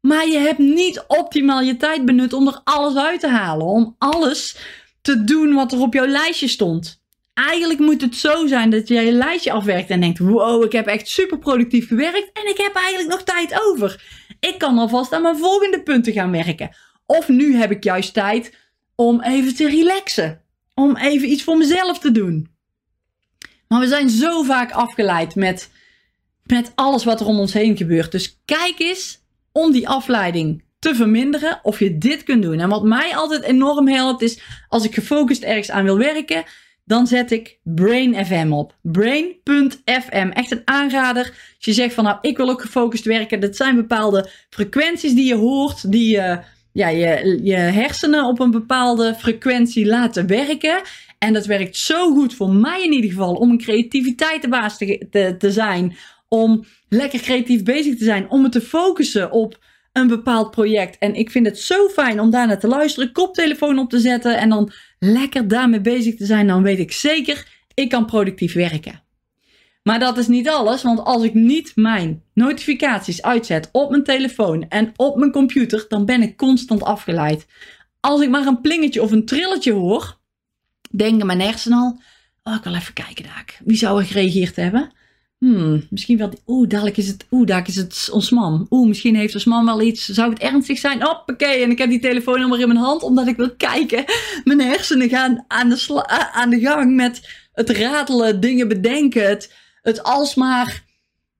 Maar 0.00 0.26
je 0.26 0.38
hebt 0.38 0.58
niet 0.58 1.04
optimaal 1.06 1.60
je 1.60 1.76
tijd 1.76 2.04
benut 2.04 2.32
om 2.32 2.46
er 2.46 2.60
alles 2.64 2.96
uit 2.96 3.20
te 3.20 3.28
halen. 3.28 3.66
Om 3.66 3.94
alles 3.98 4.56
te 5.08 5.24
doen 5.24 5.54
wat 5.54 5.72
er 5.72 5.80
op 5.80 5.94
jouw 5.94 6.06
lijstje 6.06 6.48
stond. 6.48 7.02
Eigenlijk 7.34 7.80
moet 7.80 8.00
het 8.00 8.16
zo 8.16 8.46
zijn 8.46 8.70
dat 8.70 8.88
jij 8.88 9.04
je 9.04 9.12
lijstje 9.12 9.52
afwerkt 9.52 9.90
en 9.90 10.00
denkt: 10.00 10.18
wow, 10.18 10.64
ik 10.64 10.72
heb 10.72 10.86
echt 10.86 11.08
super 11.08 11.38
productief 11.38 11.88
gewerkt 11.88 12.30
en 12.32 12.48
ik 12.48 12.56
heb 12.56 12.74
eigenlijk 12.74 13.08
nog 13.08 13.22
tijd 13.22 13.60
over. 13.66 14.02
Ik 14.40 14.58
kan 14.58 14.78
alvast 14.78 15.12
aan 15.12 15.22
mijn 15.22 15.36
volgende 15.36 15.82
punten 15.82 16.12
gaan 16.12 16.30
werken. 16.30 16.70
Of 17.06 17.28
nu 17.28 17.56
heb 17.56 17.70
ik 17.70 17.84
juist 17.84 18.14
tijd 18.14 18.56
om 18.94 19.20
even 19.20 19.54
te 19.54 19.68
relaxen. 19.68 20.42
Om 20.74 20.96
even 20.96 21.30
iets 21.30 21.42
voor 21.42 21.56
mezelf 21.56 21.98
te 21.98 22.12
doen. 22.12 22.48
Maar 23.68 23.80
we 23.80 23.86
zijn 23.86 24.10
zo 24.10 24.42
vaak 24.42 24.72
afgeleid 24.72 25.34
met, 25.34 25.70
met 26.42 26.72
alles 26.74 27.04
wat 27.04 27.20
er 27.20 27.26
om 27.26 27.38
ons 27.38 27.52
heen 27.52 27.76
gebeurt. 27.76 28.12
Dus 28.12 28.40
kijk 28.44 28.78
eens 28.78 29.20
om 29.52 29.72
die 29.72 29.88
afleiding 29.88 30.64
te 30.78 30.94
verminderen 30.94 31.60
of 31.62 31.78
je 31.78 31.98
dit 31.98 32.22
kunt 32.22 32.42
doen. 32.42 32.60
En 32.60 32.68
wat 32.68 32.84
mij 32.84 33.16
altijd 33.16 33.42
enorm 33.42 33.88
helpt 33.88 34.22
is 34.22 34.40
als 34.68 34.84
ik 34.84 34.94
gefocust 34.94 35.42
ergens 35.42 35.70
aan 35.70 35.84
wil 35.84 35.98
werken, 35.98 36.44
dan 36.84 37.06
zet 37.06 37.30
ik 37.30 37.58
Brain 37.62 38.26
FM 38.26 38.52
op. 38.52 38.76
Brain.fm. 38.82 40.30
Echt 40.32 40.50
een 40.50 40.62
aanrader. 40.64 41.24
Als 41.24 41.64
je 41.64 41.72
zegt 41.72 41.94
van 41.94 42.04
nou, 42.04 42.18
ik 42.20 42.36
wil 42.36 42.50
ook 42.50 42.60
gefocust 42.60 43.04
werken. 43.04 43.40
Dat 43.40 43.56
zijn 43.56 43.74
bepaalde 43.74 44.28
frequenties 44.50 45.14
die 45.14 45.26
je 45.26 45.34
hoort, 45.34 45.92
die 45.92 46.10
je, 46.10 46.38
ja, 46.72 46.88
je, 46.88 47.40
je 47.42 47.56
hersenen 47.56 48.24
op 48.24 48.40
een 48.40 48.50
bepaalde 48.50 49.14
frequentie 49.18 49.86
laten 49.86 50.26
werken. 50.26 50.80
En 51.18 51.32
dat 51.32 51.46
werkt 51.46 51.76
zo 51.76 52.14
goed 52.14 52.34
voor 52.34 52.50
mij 52.50 52.82
in 52.82 52.92
ieder 52.92 53.10
geval 53.10 53.34
om 53.34 53.50
een 53.50 53.58
creativiteitenbaas 53.58 54.78
te, 54.78 55.06
te, 55.10 55.34
te 55.38 55.52
zijn. 55.52 55.96
Om 56.28 56.64
lekker 56.88 57.20
creatief 57.20 57.62
bezig 57.62 57.96
te 57.96 58.04
zijn. 58.04 58.30
Om 58.30 58.42
me 58.42 58.48
te 58.48 58.60
focussen 58.60 59.30
op 59.30 59.58
een 60.00 60.06
bepaald 60.06 60.50
project. 60.50 60.98
En 60.98 61.14
ik 61.14 61.30
vind 61.30 61.46
het 61.46 61.58
zo 61.58 61.88
fijn 61.88 62.20
om 62.20 62.30
daarna 62.30 62.56
te 62.56 62.68
luisteren, 62.68 63.12
koptelefoon 63.12 63.78
op 63.78 63.90
te 63.90 63.98
zetten 63.98 64.38
en 64.38 64.48
dan 64.48 64.72
lekker 64.98 65.48
daarmee 65.48 65.80
bezig 65.80 66.16
te 66.16 66.26
zijn. 66.26 66.46
Dan 66.46 66.62
weet 66.62 66.78
ik 66.78 66.92
zeker, 66.92 67.46
ik 67.74 67.88
kan 67.88 68.06
productief 68.06 68.52
werken. 68.52 69.02
Maar 69.82 69.98
dat 69.98 70.18
is 70.18 70.26
niet 70.26 70.48
alles, 70.48 70.82
want 70.82 71.04
als 71.04 71.22
ik 71.22 71.34
niet 71.34 71.72
mijn 71.74 72.22
notificaties 72.34 73.22
uitzet 73.22 73.68
op 73.72 73.90
mijn 73.90 74.04
telefoon 74.04 74.68
en 74.68 74.92
op 74.96 75.16
mijn 75.16 75.32
computer, 75.32 75.84
dan 75.88 76.04
ben 76.04 76.22
ik 76.22 76.36
constant 76.36 76.82
afgeleid. 76.82 77.46
Als 78.00 78.20
ik 78.20 78.30
maar 78.30 78.46
een 78.46 78.60
plingetje 78.60 79.02
of 79.02 79.12
een 79.12 79.24
trilletje 79.24 79.72
hoor, 79.72 80.18
denken 80.90 81.26
mijn 81.26 81.40
hersenen 81.40 81.78
al, 81.78 82.00
oh, 82.42 82.54
ik 82.54 82.62
wil 82.62 82.74
even 82.74 82.94
kijken 82.94 83.24
daar. 83.24 83.60
Wie 83.64 83.76
zou 83.76 84.00
er 84.00 84.06
gereageerd 84.06 84.56
hebben? 84.56 84.92
Hmm, 85.38 85.86
misschien 85.90 86.18
wel. 86.18 86.32
Oeh, 86.46 86.68
dadelijk 86.68 86.96
is 86.96 87.08
het. 87.08 87.26
Oeh, 87.30 87.46
daar 87.46 87.68
is 87.68 87.76
het 87.76 88.08
ons 88.12 88.30
mam. 88.30 88.66
Oeh, 88.70 88.88
misschien 88.88 89.16
heeft 89.16 89.34
ons 89.34 89.44
mam 89.44 89.64
wel 89.64 89.80
iets. 89.80 90.08
Zou 90.08 90.30
het 90.30 90.38
ernstig 90.38 90.78
zijn? 90.78 91.02
Hoppakee. 91.02 91.62
En 91.62 91.70
ik 91.70 91.78
heb 91.78 91.90
die 91.90 92.00
telefoonnummer 92.00 92.60
in 92.60 92.68
mijn 92.68 92.80
hand 92.80 93.02
omdat 93.02 93.26
ik 93.26 93.36
wil 93.36 93.54
kijken. 93.56 94.04
Mijn 94.44 94.60
hersenen 94.60 95.08
gaan 95.08 95.44
aan 95.48 95.68
de, 95.68 96.06
aan 96.32 96.50
de 96.50 96.60
gang 96.60 96.94
met 96.94 97.28
het 97.52 97.70
ratelen, 97.70 98.40
dingen 98.40 98.68
bedenken. 98.68 99.38
Het 99.82 100.02
alsmaar 100.02 100.84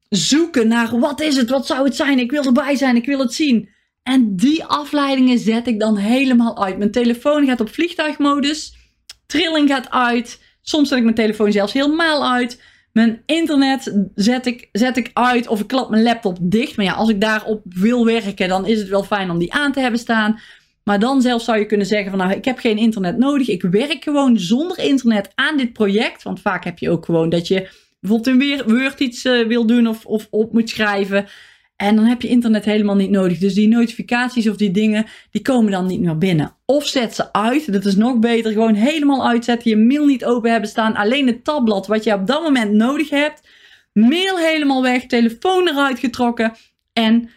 zoeken 0.09 0.69
naar 0.69 0.99
wat 0.99 1.21
is 1.21 1.37
het? 1.37 1.51
Wat 1.51 1.67
zou 1.67 1.85
het 1.85 1.97
zijn? 1.97 2.19
Ik 2.19 2.31
wil 2.31 2.45
erbij 2.45 2.77
zijn. 2.77 2.97
Ik 2.97 3.07
wil 3.07 3.19
het 3.19 3.35
zien. 3.35 3.69
En 4.03 4.37
die 4.37 4.65
afleidingen 4.65 5.39
zet 5.39 5.67
ik 5.67 5.81
dan 5.81 5.97
helemaal 5.97 6.65
uit. 6.65 6.79
Mijn 6.79 6.91
telefoon 6.91 7.47
gaat 7.47 7.61
op 7.61 7.75
vliegtuigmodus. 7.75 8.77
Trilling 9.27 9.69
gaat 9.69 9.91
uit. 9.91 10.41
Soms 10.63 10.89
zet 10.89 10.99
ik 10.99 11.05
mijn 11.05 11.17
telefoon 11.17 11.53
zelfs 11.53 11.73
helemaal 11.73 12.33
uit. 12.33 12.61
Mijn 12.93 13.23
internet 13.27 14.07
zet 14.15 14.47
ik, 14.47 14.69
zet 14.73 14.97
ik 14.97 15.11
uit 15.13 15.49
of 15.49 15.61
ik 15.61 15.67
klap 15.67 15.91
mijn 15.91 16.03
laptop 16.03 16.39
dicht. 16.41 16.77
Maar 16.77 16.85
ja, 16.87 16.93
als 16.93 17.09
ik 17.09 17.21
daarop 17.21 17.63
wil 17.65 18.05
werken, 18.05 18.49
dan 18.49 18.67
is 18.67 18.79
het 18.79 18.89
wel 18.89 19.03
fijn 19.03 19.31
om 19.31 19.39
die 19.39 19.53
aan 19.53 19.73
te 19.73 19.81
hebben 19.81 20.01
staan. 20.01 20.41
Maar 20.85 20.99
dan 20.99 21.23
zelfs 21.23 21.45
zou 21.45 21.59
je 21.59 21.67
kunnen 21.67 21.87
zeggen 21.87 22.11
van 22.11 22.19
nou, 22.19 22.33
ik 22.33 22.45
heb 22.45 22.59
geen 22.59 22.79
internet 22.79 23.19
nodig. 23.19 23.49
Ik 23.49 23.63
werk 23.63 24.05
gewoon 24.05 24.39
zonder 24.39 24.79
internet 24.79 25.33
aan 25.35 25.57
dit 25.57 25.73
project. 25.73 26.23
Want 26.23 26.41
vaak 26.41 26.65
heb 26.65 26.79
je 26.79 26.91
ook 26.91 27.05
gewoon 27.05 27.29
dat 27.29 27.49
je 27.49 27.69
bijvoorbeeld 28.01 28.41
in 28.41 28.63
Word 28.67 29.01
iets 29.01 29.25
uh, 29.25 29.47
wil 29.47 29.67
doen 29.67 29.87
of, 29.87 30.07
of 30.07 30.27
op 30.31 30.53
moet 30.53 30.71
schrijven. 30.71 31.27
En 31.79 31.97
dan 31.97 32.05
heb 32.05 32.23
je 32.23 32.29
internet 32.29 32.65
helemaal 32.65 32.97
niet 32.97 33.11
nodig. 33.11 33.39
Dus 33.39 33.55
die 33.55 33.69
notificaties 33.69 34.49
of 34.49 34.57
die 34.57 34.71
dingen, 34.71 35.07
die 35.31 35.43
komen 35.43 35.71
dan 35.71 35.87
niet 35.87 36.01
meer 36.01 36.19
binnen. 36.19 36.57
Of 36.65 36.87
zet 36.87 37.15
ze 37.15 37.33
uit. 37.33 37.73
Dat 37.73 37.85
is 37.85 37.97
nog 37.97 38.19
beter. 38.19 38.53
Gewoon 38.53 38.75
helemaal 38.75 39.29
uitzetten. 39.29 39.71
Je 39.71 39.77
mail 39.77 40.07
niet 40.07 40.25
open 40.25 40.51
hebben 40.51 40.69
staan. 40.71 40.95
Alleen 40.95 41.27
het 41.27 41.45
tabblad 41.45 41.87
wat 41.87 42.05
je 42.05 42.15
op 42.15 42.27
dat 42.27 42.43
moment 42.43 42.73
nodig 42.73 43.11
hebt. 43.11 43.49
Mail 43.93 44.39
helemaal 44.39 44.83
weg. 44.83 45.07
Telefoon 45.07 45.69
eruit 45.69 45.99
getrokken. 45.99 46.53
En 46.93 47.31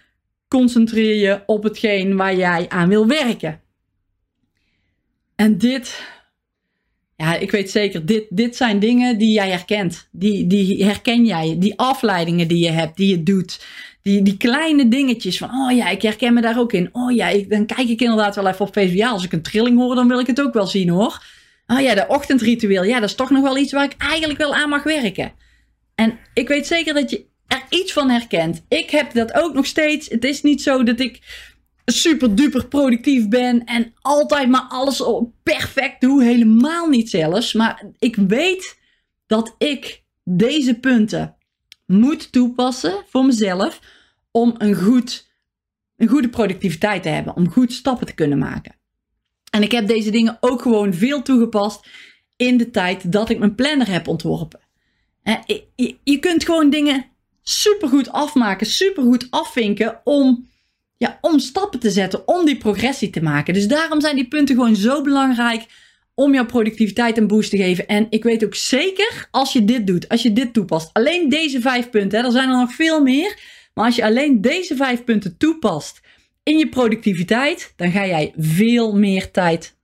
concentreer 0.48 1.16
je 1.16 1.42
op 1.46 1.64
hetgeen 1.64 2.16
waar 2.16 2.36
jij 2.36 2.66
aan 2.70 2.90
wil 2.90 3.08
werken. 3.08 3.62
En 5.36 5.58
dit, 5.58 6.04
ja, 7.16 7.36
ik 7.36 7.52
weet 7.52 7.72
zeker, 7.72 8.06
dit, 8.06 8.26
dit 8.30 8.56
zijn 8.56 8.80
dingen 8.80 9.18
die 9.18 9.34
jij 9.34 9.50
herkent. 9.50 10.08
Die, 10.12 10.48
die 10.48 10.86
herken 10.86 11.26
jij. 11.26 11.56
Die 11.60 11.80
afleidingen 11.80 12.48
die 12.48 12.64
je 12.64 12.72
hebt, 12.72 12.98
die 12.98 13.10
je 13.10 13.24
doet. 13.24 13.66
Die, 14.02 14.22
die 14.22 14.38
kleine 14.38 14.88
dingetjes 14.88 15.38
van, 15.38 15.50
oh 15.50 15.76
ja, 15.76 15.90
ik 15.90 16.02
herken 16.02 16.34
me 16.34 16.42
daar 16.42 16.60
ook 16.60 16.74
in. 16.74 16.90
Oh 16.92 17.16
ja, 17.16 17.28
ik, 17.28 17.50
dan 17.50 17.66
kijk 17.66 17.90
ik 17.90 18.02
inderdaad 18.02 18.36
wel 18.36 18.48
even 18.48 18.66
op 18.66 18.74
Facebook. 18.74 18.98
Ja, 18.98 19.10
als 19.10 19.24
ik 19.24 19.32
een 19.32 19.42
trilling 19.42 19.78
hoor, 19.78 19.96
dan 19.96 20.08
wil 20.08 20.20
ik 20.20 20.28
het 20.28 20.42
ook 20.42 20.54
wel 20.54 20.68
zien 20.68 20.90
hoor. 20.90 21.24
Oh 21.68 21.80
ja, 21.80 21.96
de 21.96 22.06
ochtendritueel. 22.08 22.84
Ja, 22.84 23.00
dat 23.00 23.10
is 23.10 23.16
toch 23.16 23.30
nog 23.30 23.44
wel 23.44 23.58
iets 23.58 23.72
waar 23.72 23.84
ik 23.84 23.96
eigenlijk 23.98 24.40
wel 24.40 24.56
aan 24.56 24.70
mag 24.70 24.84
werken. 24.84 25.32
En 25.96 26.20
ik 26.34 26.48
weet 26.48 26.68
zeker 26.68 26.94
dat 26.94 27.10
je 27.10 27.26
er 27.48 27.64
iets 27.70 27.94
van 27.94 28.10
herkent. 28.10 28.66
Ik 28.68 28.90
heb 28.90 29.14
dat 29.14 29.34
ook 29.34 29.54
nog 29.54 29.66
steeds. 29.66 30.10
Het 30.10 30.24
is 30.24 30.42
niet 30.42 30.62
zo 30.62 30.84
dat 30.84 31.00
ik 31.00 31.20
super 31.86 32.36
duper 32.36 32.68
productief 32.68 33.28
ben 33.28 33.64
en 33.64 33.94
altijd 34.02 34.50
maar 34.50 34.66
alles 34.70 35.04
perfect 35.44 36.02
doe. 36.02 36.24
Helemaal 36.24 36.88
niet 36.88 37.10
zelfs. 37.10 37.54
Maar 37.54 37.84
ik 38.00 38.16
weet 38.16 38.80
dat 39.28 39.56
ik 39.58 40.04
deze 40.24 40.80
punten 40.80 41.36
moet 41.92 42.32
toepassen 42.32 43.04
voor 43.08 43.26
mezelf 43.26 43.80
om 44.32 44.56
een, 44.58 44.76
goed, 44.76 45.28
een 45.98 46.08
goede 46.08 46.30
productiviteit 46.30 47.04
te 47.04 47.10
hebben. 47.10 47.36
Om 47.36 47.52
goed 47.52 47.74
stappen 47.74 48.08
te 48.08 48.14
kunnen 48.14 48.38
maken. 48.38 48.76
En 49.52 49.64
ik 49.64 49.72
heb 49.72 49.88
deze 49.88 50.12
dingen 50.12 50.38
ook 50.40 50.62
gewoon 50.62 50.94
veel 50.94 51.22
toegepast 51.22 51.88
in 52.36 52.58
de 52.58 52.72
tijd 52.72 53.12
dat 53.12 53.30
ik 53.30 53.40
mijn 53.40 53.56
planner 53.56 53.90
heb 53.90 54.08
ontworpen. 54.08 54.60
Je 56.04 56.20
kunt 56.20 56.46
gewoon 56.46 56.70
dingen 56.70 57.06
supergoed 57.42 58.12
afmaken, 58.12 58.68
supergoed 58.68 59.28
afvinken 59.30 60.02
om, 60.04 60.48
ja, 60.98 61.18
om 61.22 61.40
stappen 61.40 61.80
te 61.80 61.90
zetten, 61.90 62.28
om 62.28 62.46
die 62.46 62.58
progressie 62.58 63.10
te 63.10 63.24
maken. 63.24 63.54
Dus 63.54 63.68
daarom 63.68 64.02
zijn 64.02 64.16
die 64.16 64.28
punten 64.28 64.56
gewoon 64.56 64.76
zo 64.76 65.02
belangrijk 65.02 65.66
om 66.22 66.34
jouw 66.34 66.46
productiviteit 66.46 67.18
een 67.18 67.28
boost 67.28 67.50
te 67.50 67.58
geven. 67.58 67.88
En 67.88 68.08
ik 68.10 68.24
weet 68.24 68.46
ook 68.46 68.56
zeker 68.56 69.28
als 69.32 69.54
je 69.54 69.66
dit 69.66 69.88
doet, 69.88 70.10
als 70.10 70.22
je 70.22 70.34
dit 70.34 70.54
toepast, 70.54 70.90
alleen 70.94 71.30
deze 71.30 71.62
vijf 71.62 71.90
punten, 71.90 72.20
hè, 72.20 72.26
er 72.26 72.32
zijn 72.32 72.50
er 72.50 72.58
nog 72.58 72.74
veel 72.74 73.02
meer, 73.02 73.40
maar 73.74 73.86
als 73.86 73.96
je 73.96 74.04
alleen 74.04 74.42
deze 74.42 74.76
vijf 74.76 75.04
punten 75.04 75.38
toepast 75.38 76.02
in 76.44 76.58
je 76.58 76.70
productiviteit, 76.70 77.74
dan 77.76 77.92
ga 77.92 78.06
jij 78.06 78.34
veel 78.38 78.96
meer 78.96 79.32
tijd 79.32 79.78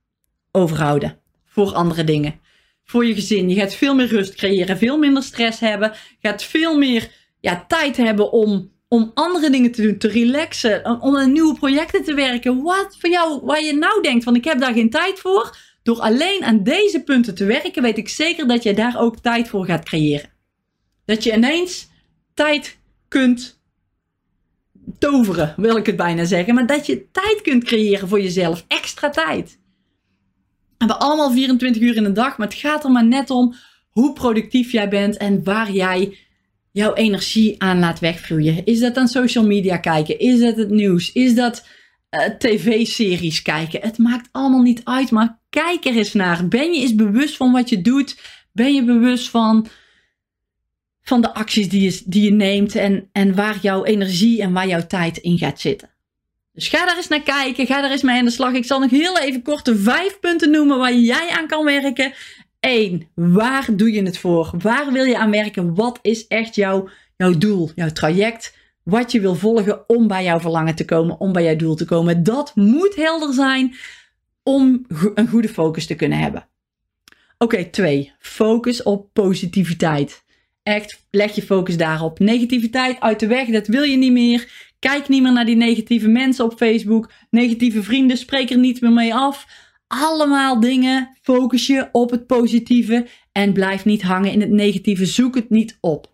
overhouden 0.52 1.18
voor 1.46 1.72
andere 1.72 2.04
dingen. 2.04 2.40
Voor 2.84 3.06
je 3.06 3.14
gezin. 3.14 3.48
Je 3.48 3.54
gaat 3.54 3.74
veel 3.74 3.94
meer 3.94 4.06
rust 4.06 4.34
creëren, 4.34 4.78
veel 4.78 4.98
minder 4.98 5.22
stress 5.22 5.60
hebben. 5.60 5.92
Je 6.20 6.28
gaat 6.28 6.42
veel 6.42 6.78
meer 6.78 7.10
ja, 7.40 7.64
tijd 7.68 7.96
hebben 7.96 8.32
om, 8.32 8.72
om 8.88 9.10
andere 9.14 9.50
dingen 9.50 9.72
te 9.72 9.82
doen, 9.82 9.98
te 9.98 10.08
relaxen, 10.08 11.00
om 11.00 11.16
aan 11.16 11.32
nieuwe 11.32 11.54
projecten 11.54 12.04
te 12.04 12.14
werken. 12.14 12.62
Wat 12.62 12.96
voor 12.98 13.10
jou, 13.10 13.40
waar 13.44 13.62
je 13.62 13.74
nou 13.74 14.02
denkt 14.02 14.24
van 14.24 14.34
ik 14.34 14.44
heb 14.44 14.60
daar 14.60 14.72
geen 14.72 14.90
tijd 14.90 15.18
voor. 15.18 15.56
Door 15.88 16.00
alleen 16.00 16.44
aan 16.44 16.62
deze 16.62 17.02
punten 17.02 17.34
te 17.34 17.44
werken, 17.44 17.82
weet 17.82 17.98
ik 17.98 18.08
zeker 18.08 18.48
dat 18.48 18.62
je 18.62 18.74
daar 18.74 19.00
ook 19.00 19.18
tijd 19.18 19.48
voor 19.48 19.64
gaat 19.64 19.84
creëren. 19.84 20.30
Dat 21.04 21.24
je 21.24 21.32
ineens 21.32 21.88
tijd 22.34 22.78
kunt 23.08 23.60
toveren, 24.98 25.54
wil 25.56 25.76
ik 25.76 25.86
het 25.86 25.96
bijna 25.96 26.24
zeggen. 26.24 26.54
Maar 26.54 26.66
dat 26.66 26.86
je 26.86 27.10
tijd 27.10 27.40
kunt 27.42 27.64
creëren 27.64 28.08
voor 28.08 28.20
jezelf. 28.20 28.64
Extra 28.66 29.10
tijd. 29.10 29.58
We 30.68 30.74
hebben 30.78 30.98
allemaal 30.98 31.30
24 31.30 31.82
uur 31.82 31.96
in 31.96 32.04
een 32.04 32.14
dag, 32.14 32.38
maar 32.38 32.48
het 32.48 32.56
gaat 32.56 32.84
er 32.84 32.90
maar 32.90 33.06
net 33.06 33.30
om 33.30 33.54
hoe 33.90 34.12
productief 34.12 34.72
jij 34.72 34.88
bent 34.88 35.16
en 35.16 35.44
waar 35.44 35.70
jij 35.70 36.16
jouw 36.70 36.94
energie 36.94 37.62
aan 37.62 37.78
laat 37.78 37.98
wegvloeien. 37.98 38.64
Is 38.64 38.80
dat 38.80 38.96
aan 38.96 39.08
social 39.08 39.46
media 39.46 39.76
kijken? 39.76 40.18
Is 40.18 40.40
dat 40.40 40.56
het 40.56 40.70
nieuws? 40.70 41.12
Is 41.12 41.34
dat 41.34 41.66
uh, 42.10 42.20
tv-series 42.24 43.42
kijken? 43.42 43.80
Het 43.80 43.98
maakt 43.98 44.28
allemaal 44.32 44.62
niet 44.62 44.80
uit, 44.84 45.10
maar 45.10 45.38
kijk 45.50 45.84
er 45.84 45.96
eens 45.96 46.12
naar. 46.12 46.48
Ben 46.48 46.72
je 46.72 46.80
eens 46.80 46.94
bewust 46.94 47.36
van 47.36 47.52
wat 47.52 47.68
je 47.68 47.80
doet? 47.80 48.20
Ben 48.52 48.74
je 48.74 48.84
bewust 48.84 49.30
van, 49.30 49.66
van 51.02 51.20
de 51.20 51.34
acties 51.34 51.68
die 51.68 51.82
je, 51.82 52.02
die 52.06 52.22
je 52.22 52.32
neemt 52.32 52.74
en, 52.74 53.08
en 53.12 53.34
waar 53.34 53.58
jouw 53.62 53.84
energie 53.84 54.42
en 54.42 54.52
waar 54.52 54.68
jouw 54.68 54.86
tijd 54.86 55.16
in 55.16 55.38
gaat 55.38 55.60
zitten? 55.60 55.90
Dus 56.58 56.68
ga 56.68 56.86
daar 56.86 56.96
eens 56.96 57.08
naar 57.08 57.22
kijken. 57.22 57.66
Ga 57.66 57.80
daar 57.80 57.90
eens 57.90 58.02
mee 58.02 58.18
aan 58.18 58.24
de 58.24 58.30
slag. 58.30 58.52
Ik 58.52 58.64
zal 58.64 58.80
nog 58.80 58.90
heel 58.90 59.18
even 59.18 59.42
kort 59.42 59.64
de 59.64 59.76
vijf 59.76 60.18
punten 60.20 60.50
noemen 60.50 60.78
waar 60.78 60.94
jij 60.94 61.30
aan 61.30 61.46
kan 61.46 61.64
werken. 61.64 62.12
1. 62.60 63.08
Waar 63.14 63.66
doe 63.76 63.92
je 63.92 64.02
het 64.02 64.18
voor? 64.18 64.54
Waar 64.58 64.92
wil 64.92 65.04
je 65.04 65.18
aan 65.18 65.30
werken? 65.30 65.74
Wat 65.74 65.98
is 66.02 66.26
echt 66.26 66.54
jouw, 66.54 66.88
jouw 67.16 67.38
doel, 67.38 67.70
jouw 67.74 67.88
traject? 67.88 68.57
Wat 68.88 69.12
je 69.12 69.20
wil 69.20 69.34
volgen 69.34 69.88
om 69.88 70.06
bij 70.06 70.24
jouw 70.24 70.40
verlangen 70.40 70.74
te 70.74 70.84
komen, 70.84 71.20
om 71.20 71.32
bij 71.32 71.44
jouw 71.44 71.56
doel 71.56 71.74
te 71.74 71.84
komen. 71.84 72.22
Dat 72.22 72.52
moet 72.54 72.96
helder 72.96 73.32
zijn 73.32 73.74
om 74.42 74.84
een 75.14 75.28
goede 75.28 75.48
focus 75.48 75.86
te 75.86 75.94
kunnen 75.94 76.18
hebben. 76.18 76.48
Oké, 77.38 77.64
2. 77.64 78.12
Focus 78.18 78.82
op 78.82 79.12
positiviteit. 79.12 80.24
Echt, 80.62 81.06
leg 81.10 81.34
je 81.34 81.42
focus 81.42 81.76
daarop. 81.76 82.18
Negativiteit 82.18 83.00
uit 83.00 83.20
de 83.20 83.26
weg, 83.26 83.48
dat 83.48 83.66
wil 83.66 83.82
je 83.82 83.96
niet 83.96 84.12
meer. 84.12 84.70
Kijk 84.78 85.08
niet 85.08 85.22
meer 85.22 85.32
naar 85.32 85.46
die 85.46 85.56
negatieve 85.56 86.08
mensen 86.08 86.44
op 86.44 86.56
Facebook. 86.56 87.12
Negatieve 87.30 87.82
vrienden, 87.82 88.16
spreek 88.16 88.50
er 88.50 88.58
niet 88.58 88.80
meer 88.80 88.92
mee 88.92 89.14
af 89.14 89.46
allemaal 89.86 90.60
dingen. 90.60 91.16
Focus 91.22 91.66
je 91.66 91.88
op 91.92 92.10
het 92.10 92.26
positieve 92.26 93.06
en 93.32 93.52
blijf 93.52 93.84
niet 93.84 94.02
hangen 94.02 94.32
in 94.32 94.40
het 94.40 94.50
negatieve. 94.50 95.06
Zoek 95.06 95.34
het 95.34 95.50
niet 95.50 95.78
op. 95.80 96.12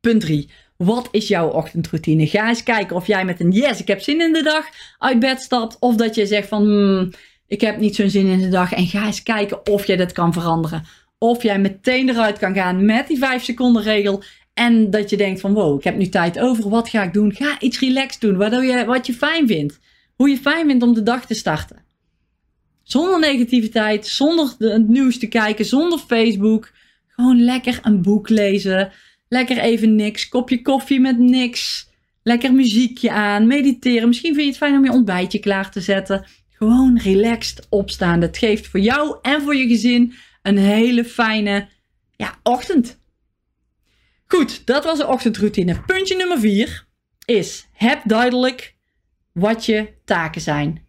Punt 0.00 0.20
3. 0.20 0.50
Wat 0.84 1.08
is 1.10 1.28
jouw 1.28 1.48
ochtendroutine? 1.48 2.26
Ga 2.26 2.48
eens 2.48 2.62
kijken 2.62 2.96
of 2.96 3.06
jij 3.06 3.24
met 3.24 3.40
een 3.40 3.50
yes, 3.50 3.80
ik 3.80 3.88
heb 3.88 4.00
zin 4.00 4.20
in 4.20 4.32
de 4.32 4.42
dag 4.42 4.66
uit 4.98 5.18
bed 5.18 5.40
stapt. 5.40 5.76
Of 5.80 5.96
dat 5.96 6.14
je 6.14 6.26
zegt 6.26 6.48
van 6.48 6.62
hmm, 6.62 7.10
ik 7.46 7.60
heb 7.60 7.78
niet 7.78 7.94
zo'n 7.94 8.10
zin 8.10 8.26
in 8.26 8.38
de 8.38 8.48
dag. 8.48 8.72
En 8.72 8.86
ga 8.86 9.06
eens 9.06 9.22
kijken 9.22 9.66
of 9.66 9.86
jij 9.86 9.96
dat 9.96 10.12
kan 10.12 10.32
veranderen. 10.32 10.84
Of 11.18 11.42
jij 11.42 11.58
meteen 11.58 12.08
eruit 12.08 12.38
kan 12.38 12.54
gaan 12.54 12.84
met 12.84 13.08
die 13.08 13.18
5 13.18 13.44
seconden 13.44 13.82
regel. 13.82 14.22
En 14.54 14.90
dat 14.90 15.10
je 15.10 15.16
denkt 15.16 15.40
van 15.40 15.52
wow, 15.52 15.78
ik 15.78 15.84
heb 15.84 15.96
nu 15.96 16.08
tijd 16.08 16.38
over. 16.38 16.68
Wat 16.68 16.88
ga 16.88 17.02
ik 17.02 17.12
doen? 17.12 17.32
Ga 17.32 17.60
iets 17.60 17.80
relaxed 17.80 18.20
doen. 18.20 18.36
Waardoor 18.36 18.64
je, 18.64 18.84
wat 18.84 19.06
je 19.06 19.12
fijn 19.12 19.46
vindt. 19.46 19.78
Hoe 20.14 20.28
je 20.28 20.36
fijn 20.36 20.66
vindt 20.66 20.84
om 20.84 20.94
de 20.94 21.02
dag 21.02 21.26
te 21.26 21.34
starten. 21.34 21.84
Zonder 22.82 23.18
negativiteit, 23.18 24.06
zonder 24.06 24.54
het 24.58 24.88
nieuws 24.88 25.18
te 25.18 25.26
kijken, 25.26 25.64
zonder 25.64 25.98
Facebook. 25.98 26.70
Gewoon 27.08 27.44
lekker 27.44 27.78
een 27.82 28.02
boek 28.02 28.28
lezen. 28.28 28.92
Lekker 29.32 29.58
even 29.58 29.94
niks. 29.94 30.28
Kopje 30.28 30.62
koffie 30.62 31.00
met 31.00 31.18
niks. 31.18 31.88
Lekker 32.22 32.52
muziekje 32.52 33.10
aan. 33.10 33.46
Mediteren. 33.46 34.08
Misschien 34.08 34.34
vind 34.34 34.44
je 34.44 34.50
het 34.50 34.60
fijn 34.60 34.76
om 34.76 34.84
je 34.84 34.92
ontbijtje 34.92 35.38
klaar 35.38 35.70
te 35.70 35.80
zetten. 35.80 36.26
Gewoon 36.48 36.98
relaxed 36.98 37.66
opstaan. 37.68 38.20
Dat 38.20 38.38
geeft 38.38 38.66
voor 38.66 38.80
jou 38.80 39.18
en 39.22 39.42
voor 39.42 39.56
je 39.56 39.68
gezin 39.68 40.14
een 40.42 40.58
hele 40.58 41.04
fijne 41.04 41.68
ja, 42.16 42.38
ochtend. 42.42 43.00
Goed, 44.26 44.66
dat 44.66 44.84
was 44.84 44.98
de 44.98 45.06
ochtendroutine. 45.06 45.80
Puntje 45.86 46.16
nummer 46.16 46.40
4 46.40 46.86
is: 47.24 47.68
heb 47.72 48.00
duidelijk 48.04 48.74
wat 49.32 49.66
je 49.66 49.88
taken 50.04 50.40
zijn. 50.40 50.86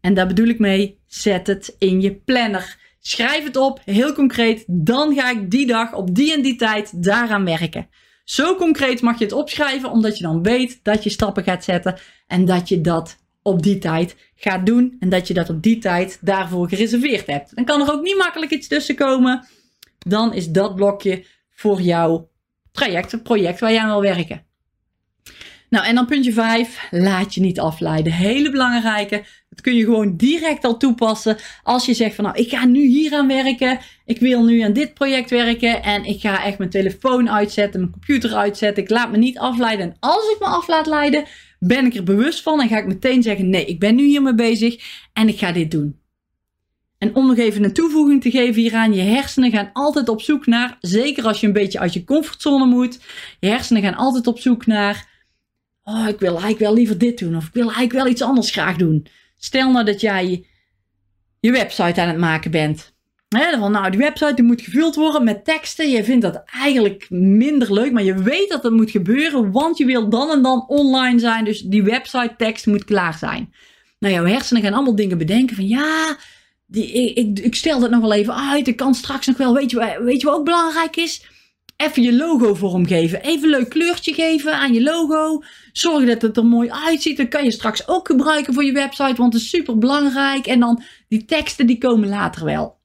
En 0.00 0.14
daar 0.14 0.26
bedoel 0.26 0.46
ik 0.46 0.58
mee, 0.58 1.00
zet 1.06 1.46
het 1.46 1.76
in 1.78 2.00
je 2.00 2.14
planner. 2.14 2.78
Schrijf 3.04 3.44
het 3.44 3.56
op, 3.56 3.80
heel 3.84 4.12
concreet. 4.12 4.64
Dan 4.66 5.14
ga 5.14 5.30
ik 5.30 5.50
die 5.50 5.66
dag 5.66 5.94
op 5.94 6.14
die 6.14 6.32
en 6.32 6.42
die 6.42 6.56
tijd 6.56 7.02
daaraan 7.02 7.44
werken. 7.44 7.88
Zo 8.24 8.56
concreet 8.56 9.00
mag 9.00 9.18
je 9.18 9.24
het 9.24 9.32
opschrijven, 9.32 9.90
omdat 9.90 10.18
je 10.18 10.24
dan 10.24 10.42
weet 10.42 10.80
dat 10.82 11.04
je 11.04 11.10
stappen 11.10 11.44
gaat 11.44 11.64
zetten 11.64 11.98
en 12.26 12.44
dat 12.44 12.68
je 12.68 12.80
dat 12.80 13.18
op 13.42 13.62
die 13.62 13.78
tijd 13.78 14.16
gaat 14.34 14.66
doen 14.66 14.96
en 15.00 15.08
dat 15.08 15.28
je 15.28 15.34
dat 15.34 15.50
op 15.50 15.62
die 15.62 15.78
tijd 15.78 16.18
daarvoor 16.20 16.68
gereserveerd 16.68 17.26
hebt. 17.26 17.56
Dan 17.56 17.64
kan 17.64 17.80
er 17.80 17.92
ook 17.92 18.02
niet 18.02 18.16
makkelijk 18.16 18.52
iets 18.52 18.68
tussen 18.68 18.94
komen. 18.94 19.46
Dan 19.98 20.34
is 20.34 20.48
dat 20.48 20.74
blokje 20.74 21.24
voor 21.50 21.80
jouw 21.80 22.30
traject, 22.72 23.22
project 23.22 23.60
waar 23.60 23.72
jij 23.72 23.80
aan 23.80 23.88
wil 23.88 24.14
werken. 24.14 24.44
Nou, 25.68 25.86
en 25.86 25.94
dan 25.94 26.06
puntje 26.06 26.32
5, 26.32 26.88
laat 26.90 27.34
je 27.34 27.40
niet 27.40 27.60
afleiden. 27.60 28.12
Hele 28.12 28.50
belangrijke. 28.50 29.24
Dat 29.52 29.60
kun 29.60 29.74
je 29.74 29.84
gewoon 29.84 30.16
direct 30.16 30.64
al 30.64 30.76
toepassen. 30.76 31.36
Als 31.62 31.86
je 31.86 31.94
zegt 31.94 32.14
van 32.14 32.24
nou, 32.24 32.36
ik 32.36 32.50
ga 32.50 32.64
nu 32.64 32.86
hier 32.86 33.14
aan 33.14 33.26
werken. 33.26 33.78
Ik 34.04 34.18
wil 34.18 34.44
nu 34.44 34.60
aan 34.60 34.72
dit 34.72 34.94
project 34.94 35.30
werken. 35.30 35.82
En 35.82 36.04
ik 36.04 36.20
ga 36.20 36.44
echt 36.44 36.58
mijn 36.58 36.70
telefoon 36.70 37.30
uitzetten, 37.30 37.80
mijn 37.80 37.92
computer 37.92 38.34
uitzetten. 38.34 38.82
Ik 38.82 38.90
laat 38.90 39.10
me 39.10 39.16
niet 39.16 39.38
afleiden. 39.38 39.86
En 39.86 39.96
als 40.00 40.30
ik 40.32 40.36
me 40.38 40.46
af 40.46 40.68
laat 40.68 40.86
leiden, 40.86 41.24
ben 41.58 41.86
ik 41.86 41.94
er 41.94 42.02
bewust 42.02 42.42
van. 42.42 42.60
En 42.60 42.68
ga 42.68 42.78
ik 42.78 42.86
meteen 42.86 43.22
zeggen, 43.22 43.50
nee, 43.50 43.64
ik 43.64 43.78
ben 43.78 43.94
nu 43.94 44.04
hiermee 44.04 44.34
bezig. 44.34 44.84
En 45.12 45.28
ik 45.28 45.38
ga 45.38 45.52
dit 45.52 45.70
doen. 45.70 46.00
En 46.98 47.14
om 47.14 47.26
nog 47.26 47.36
even 47.36 47.64
een 47.64 47.72
toevoeging 47.72 48.22
te 48.22 48.30
geven 48.30 48.62
hieraan, 48.62 48.94
je 48.94 49.02
hersenen 49.02 49.50
gaan 49.50 49.70
altijd 49.72 50.08
op 50.08 50.22
zoek 50.22 50.46
naar, 50.46 50.76
zeker 50.80 51.24
als 51.24 51.40
je 51.40 51.46
een 51.46 51.52
beetje 51.52 51.78
uit 51.78 51.92
je 51.92 52.04
comfortzone 52.04 52.66
moet, 52.66 53.00
je 53.40 53.48
hersenen 53.48 53.82
gaan 53.82 53.94
altijd 53.94 54.26
op 54.26 54.38
zoek 54.38 54.66
naar, 54.66 55.08
oh, 55.84 56.08
ik 56.08 56.18
wil 56.18 56.30
eigenlijk 56.30 56.58
wel 56.58 56.74
liever 56.74 56.98
dit 56.98 57.18
doen, 57.18 57.36
of 57.36 57.46
ik 57.46 57.52
wil 57.52 57.62
eigenlijk 57.62 57.92
wel 57.92 58.06
iets 58.06 58.22
anders 58.22 58.50
graag 58.50 58.76
doen. 58.76 59.06
Stel 59.44 59.70
nou 59.70 59.84
dat 59.84 60.00
jij 60.00 60.46
je 61.40 61.50
website 61.50 62.00
aan 62.00 62.08
het 62.08 62.18
maken 62.18 62.50
bent. 62.50 62.94
He, 63.28 63.58
van, 63.58 63.72
nou, 63.72 63.90
die 63.90 63.98
website 63.98 64.34
die 64.34 64.44
moet 64.44 64.60
gevuld 64.60 64.94
worden 64.94 65.24
met 65.24 65.44
teksten. 65.44 65.90
Je 65.90 66.04
vindt 66.04 66.22
dat 66.22 66.42
eigenlijk 66.44 67.06
minder 67.10 67.72
leuk, 67.72 67.92
maar 67.92 68.02
je 68.02 68.22
weet 68.22 68.48
dat 68.48 68.62
dat 68.62 68.72
moet 68.72 68.90
gebeuren, 68.90 69.52
want 69.52 69.78
je 69.78 69.84
wil 69.84 70.08
dan 70.08 70.30
en 70.30 70.42
dan 70.42 70.64
online 70.68 71.18
zijn. 71.18 71.44
Dus 71.44 71.60
die 71.60 71.82
website 71.82 72.34
tekst 72.36 72.66
moet 72.66 72.84
klaar 72.84 73.14
zijn. 73.18 73.54
Nou, 73.98 74.14
jouw 74.14 74.24
hersenen 74.24 74.62
gaan 74.62 74.72
allemaal 74.72 74.96
dingen 74.96 75.18
bedenken 75.18 75.56
van 75.56 75.68
ja, 75.68 76.16
die, 76.66 77.12
ik, 77.12 77.38
ik, 77.38 77.54
stel 77.54 77.80
dat 77.80 77.90
nog 77.90 78.00
wel 78.00 78.12
even 78.12 78.34
uit. 78.34 78.68
Ik 78.68 78.76
kan 78.76 78.94
straks 78.94 79.26
nog 79.26 79.36
wel, 79.36 79.54
weet 79.54 79.70
je, 79.70 80.00
weet 80.04 80.20
je 80.20 80.26
wat 80.26 80.36
ook 80.36 80.44
belangrijk 80.44 80.96
is? 80.96 81.26
Even 81.82 82.02
je 82.02 82.16
logo 82.16 82.54
vormgeven. 82.54 83.22
Even 83.22 83.42
een 83.42 83.50
leuk 83.50 83.68
kleurtje 83.68 84.14
geven 84.14 84.54
aan 84.54 84.72
je 84.72 84.82
logo. 84.82 85.42
Zorg 85.72 86.06
dat 86.06 86.22
het 86.22 86.36
er 86.36 86.46
mooi 86.46 86.70
uitziet. 86.70 87.16
Dat 87.16 87.28
kan 87.28 87.44
je 87.44 87.50
straks 87.50 87.88
ook 87.88 88.06
gebruiken 88.06 88.54
voor 88.54 88.64
je 88.64 88.72
website, 88.72 89.14
want 89.14 89.32
het 89.32 89.42
is 89.42 89.48
super 89.48 89.78
belangrijk. 89.78 90.46
En 90.46 90.60
dan 90.60 90.82
die 91.08 91.24
teksten, 91.24 91.66
die 91.66 91.78
komen 91.78 92.08
later 92.08 92.44
wel. 92.44 92.80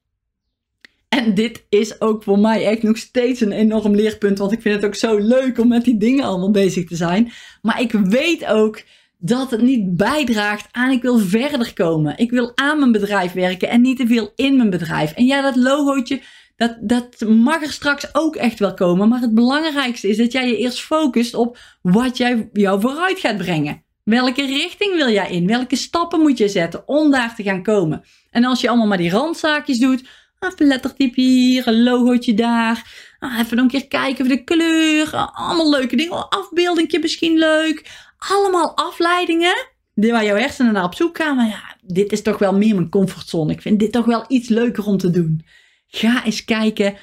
En 1.08 1.34
dit 1.34 1.64
is 1.68 2.00
ook 2.00 2.22
voor 2.22 2.38
mij 2.38 2.66
echt 2.66 2.82
nog 2.82 2.96
steeds 2.96 3.40
een 3.40 3.52
enorm 3.52 3.94
leerpunt, 3.94 4.38
want 4.38 4.52
ik 4.52 4.62
vind 4.62 4.74
het 4.74 4.84
ook 4.84 4.94
zo 4.94 5.18
leuk 5.18 5.58
om 5.58 5.68
met 5.68 5.84
die 5.84 5.96
dingen 5.96 6.24
allemaal 6.24 6.50
bezig 6.50 6.88
te 6.88 6.96
zijn. 6.96 7.32
Maar 7.62 7.80
ik 7.80 7.92
weet 7.92 8.46
ook 8.46 8.82
dat 9.18 9.50
het 9.50 9.62
niet 9.62 9.96
bijdraagt 9.96 10.68
aan 10.70 10.90
ik 10.90 11.02
wil 11.02 11.18
verder 11.18 11.74
komen. 11.74 12.18
Ik 12.18 12.30
wil 12.30 12.52
aan 12.54 12.78
mijn 12.78 12.92
bedrijf 12.92 13.32
werken 13.32 13.68
en 13.68 13.80
niet 13.80 13.96
te 13.96 14.06
veel 14.06 14.32
in 14.34 14.56
mijn 14.56 14.70
bedrijf. 14.70 15.12
En 15.12 15.26
ja, 15.26 15.42
dat 15.42 15.56
logootje, 15.56 16.20
dat, 16.58 16.76
dat 16.80 17.20
mag 17.28 17.62
er 17.62 17.72
straks 17.72 18.14
ook 18.14 18.36
echt 18.36 18.58
wel 18.58 18.74
komen. 18.74 19.08
Maar 19.08 19.20
het 19.20 19.34
belangrijkste 19.34 20.08
is 20.08 20.16
dat 20.16 20.32
jij 20.32 20.48
je 20.48 20.56
eerst 20.56 20.80
focust 20.80 21.34
op 21.34 21.58
wat 21.82 22.16
jij 22.16 22.48
jou 22.52 22.80
vooruit 22.80 23.18
gaat 23.18 23.36
brengen. 23.36 23.82
Welke 24.04 24.46
richting 24.46 24.94
wil 24.94 25.08
jij 25.08 25.30
in? 25.30 25.46
Welke 25.46 25.76
stappen 25.76 26.20
moet 26.20 26.38
je 26.38 26.48
zetten 26.48 26.88
om 26.88 27.10
daar 27.10 27.34
te 27.34 27.42
gaan 27.42 27.62
komen? 27.62 28.04
En 28.30 28.44
als 28.44 28.60
je 28.60 28.68
allemaal 28.68 28.86
maar 28.86 28.98
die 28.98 29.10
randzaakjes 29.10 29.78
doet, 29.78 30.08
even 30.38 30.66
lettertype 30.66 31.20
hier, 31.20 31.68
een 31.68 31.82
logootje 31.82 32.34
daar. 32.34 33.06
Ah, 33.18 33.38
even 33.38 33.58
een 33.58 33.68
keer 33.68 33.88
kijken 33.88 34.26
voor 34.26 34.36
de 34.36 34.44
kleur. 34.44 35.30
Allemaal 35.32 35.70
leuke 35.70 35.96
dingen. 35.96 36.28
Afbeeldingje 36.28 36.98
misschien 36.98 37.38
leuk 37.38 38.06
allemaal 38.18 38.76
afleidingen 38.76 39.68
waar 39.94 40.24
jouw 40.24 40.36
hersenen 40.36 40.72
naar 40.72 40.84
op 40.84 40.94
zoek 40.94 41.16
gaan. 41.16 41.36
Maar 41.36 41.48
ja, 41.48 41.76
dit 41.82 42.12
is 42.12 42.22
toch 42.22 42.38
wel 42.38 42.52
meer 42.52 42.74
mijn 42.74 42.88
comfortzone. 42.88 43.52
Ik 43.52 43.62
vind 43.62 43.78
dit 43.78 43.92
toch 43.92 44.04
wel 44.04 44.24
iets 44.28 44.48
leuker 44.48 44.86
om 44.86 44.96
te 44.96 45.10
doen. 45.10 45.44
Ga 45.88 46.24
eens 46.24 46.44
kijken 46.44 46.96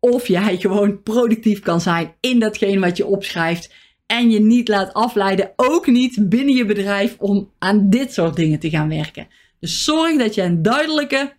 of 0.00 0.26
jij 0.26 0.56
gewoon 0.56 1.02
productief 1.02 1.60
kan 1.60 1.80
zijn 1.80 2.14
in 2.20 2.38
datgene 2.38 2.80
wat 2.80 2.96
je 2.96 3.06
opschrijft. 3.06 3.74
En 4.06 4.30
je 4.30 4.40
niet 4.40 4.68
laat 4.68 4.92
afleiden, 4.92 5.52
ook 5.56 5.86
niet 5.86 6.28
binnen 6.28 6.54
je 6.54 6.64
bedrijf, 6.64 7.16
om 7.18 7.50
aan 7.58 7.90
dit 7.90 8.12
soort 8.12 8.36
dingen 8.36 8.58
te 8.58 8.70
gaan 8.70 8.88
werken. 8.88 9.28
Dus 9.60 9.84
zorg 9.84 10.18
dat 10.18 10.34
je 10.34 10.42
een 10.42 10.62
duidelijke 10.62 11.32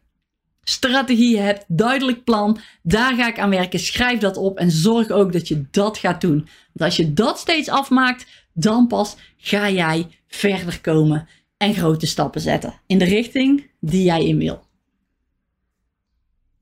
strategie 0.64 1.38
hebt, 1.40 1.66
duidelijk 1.68 2.24
plan. 2.24 2.60
Daar 2.84 3.16
ga 3.16 3.28
ik 3.28 3.40
aan 3.40 3.50
werken. 3.50 3.80
Schrijf 3.80 4.20
dat 4.20 4.38
op 4.38 4.58
en 4.58 4.72
zorg 4.72 5.10
ook 5.10 5.34
dat 5.34 5.48
je 5.48 5.66
dat 5.72 5.98
gaat 5.98 6.22
doen. 6.22 6.38
Want 6.74 6.92
als 6.92 6.96
je 6.96 7.14
dat 7.14 7.40
steeds 7.40 7.70
afmaakt, 7.70 8.26
dan 8.54 8.88
pas 8.88 9.16
ga 9.38 9.70
jij 9.70 10.08
verder 10.28 10.82
komen 10.82 11.28
en 11.58 11.74
grote 11.74 12.06
stappen 12.06 12.42
zetten 12.42 12.74
in 12.88 12.98
de 12.98 13.06
richting 13.06 13.70
die 13.80 14.04
jij 14.04 14.26
in 14.26 14.38
wil. 14.38 14.67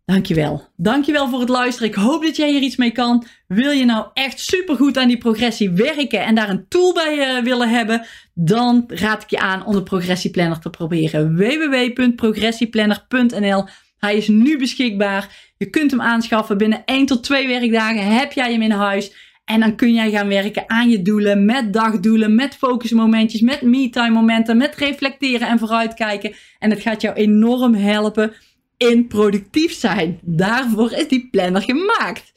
Dankjewel. 0.05 0.67
Dankjewel 0.75 1.29
voor 1.29 1.39
het 1.39 1.49
luisteren. 1.49 1.89
Ik 1.89 1.95
hoop 1.95 2.23
dat 2.23 2.35
jij 2.35 2.51
hier 2.51 2.61
iets 2.61 2.75
mee 2.75 2.91
kan. 2.91 3.25
Wil 3.47 3.71
je 3.71 3.85
nou 3.85 4.07
echt 4.13 4.39
supergoed 4.39 4.97
aan 4.97 5.07
die 5.07 5.17
progressie 5.17 5.69
werken 5.69 6.23
en 6.23 6.35
daar 6.35 6.49
een 6.49 6.67
tool 6.67 6.93
bij 6.93 7.17
uh, 7.17 7.43
willen 7.43 7.69
hebben? 7.69 8.05
Dan 8.33 8.83
raad 8.87 9.23
ik 9.23 9.29
je 9.29 9.39
aan 9.39 9.65
om 9.65 9.73
de 9.73 9.83
progressieplanner 9.83 10.59
te 10.59 10.69
proberen. 10.69 11.35
www.progressieplanner.nl 11.35 13.67
Hij 13.97 14.15
is 14.15 14.27
nu 14.27 14.57
beschikbaar. 14.57 15.53
Je 15.57 15.69
kunt 15.69 15.91
hem 15.91 16.01
aanschaffen 16.01 16.57
binnen 16.57 16.85
1 16.85 17.05
tot 17.05 17.23
2 17.23 17.47
werkdagen. 17.47 18.17
Heb 18.17 18.31
jij 18.31 18.51
hem 18.51 18.61
in 18.61 18.71
huis? 18.71 19.33
En 19.45 19.59
dan 19.59 19.75
kun 19.75 19.93
jij 19.93 20.11
gaan 20.11 20.27
werken 20.27 20.63
aan 20.67 20.89
je 20.89 21.01
doelen, 21.01 21.45
met 21.45 21.73
dagdoelen, 21.73 22.35
met 22.35 22.55
focusmomentjes, 22.55 23.41
met 23.41 23.61
me-time 23.61 24.13
momenten, 24.13 24.57
met 24.57 24.75
reflecteren 24.75 25.47
en 25.47 25.59
vooruitkijken. 25.59 26.33
En 26.59 26.69
het 26.69 26.81
gaat 26.81 27.01
jou 27.01 27.15
enorm 27.15 27.73
helpen 27.73 28.33
in 28.77 29.07
productief 29.07 29.73
zijn. 29.73 30.19
Daarvoor 30.21 30.91
is 30.91 31.07
die 31.07 31.27
planner 31.31 31.61
gemaakt. 31.61 32.33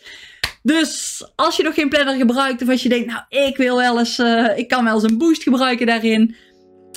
Dus 0.62 1.24
als 1.34 1.56
je 1.56 1.62
nog 1.62 1.74
geen 1.74 1.88
planner 1.88 2.16
gebruikt 2.16 2.62
of 2.62 2.68
als 2.68 2.82
je 2.82 2.88
denkt, 2.88 3.06
nou 3.06 3.46
ik 3.48 3.56
wil 3.56 3.76
wel 3.76 3.98
eens, 3.98 4.18
uh, 4.18 4.58
ik 4.58 4.68
kan 4.68 4.84
wel 4.84 4.94
eens 4.94 5.02
een 5.02 5.18
boost 5.18 5.42
gebruiken 5.42 5.86
daarin. 5.86 6.36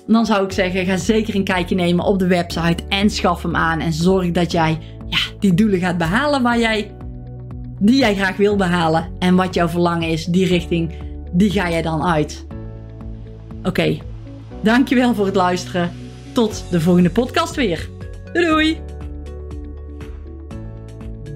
Dan 0.07 0.25
zou 0.25 0.45
ik 0.45 0.51
zeggen, 0.51 0.85
ga 0.85 0.97
zeker 0.97 1.35
een 1.35 1.43
kijkje 1.43 1.75
nemen 1.75 2.05
op 2.05 2.19
de 2.19 2.27
website 2.27 2.83
en 2.89 3.09
schaf 3.09 3.41
hem 3.41 3.55
aan. 3.55 3.79
En 3.79 3.93
zorg 3.93 4.31
dat 4.31 4.51
jij 4.51 4.79
ja, 5.09 5.19
die 5.39 5.53
doelen 5.53 5.79
gaat 5.79 5.97
behalen 5.97 6.41
waar 6.41 6.59
jij 6.59 6.91
die 7.83 7.97
jij 7.97 8.15
graag 8.15 8.37
wil 8.37 8.55
behalen 8.55 9.11
en 9.19 9.35
wat 9.35 9.53
jouw 9.53 9.67
verlangen 9.67 10.09
is, 10.09 10.25
die 10.25 10.45
richting, 10.45 10.91
die 11.31 11.51
ga 11.51 11.69
jij 11.69 11.81
dan 11.81 12.03
uit. 12.03 12.45
Oké, 13.63 13.97
dankjewel 14.63 15.13
voor 15.13 15.25
het 15.25 15.35
luisteren. 15.35 15.91
Tot 16.31 16.65
de 16.69 16.81
volgende 16.81 17.09
podcast 17.09 17.55
weer. 17.55 17.89
Doei 18.33 18.45
doei! 18.45 19.00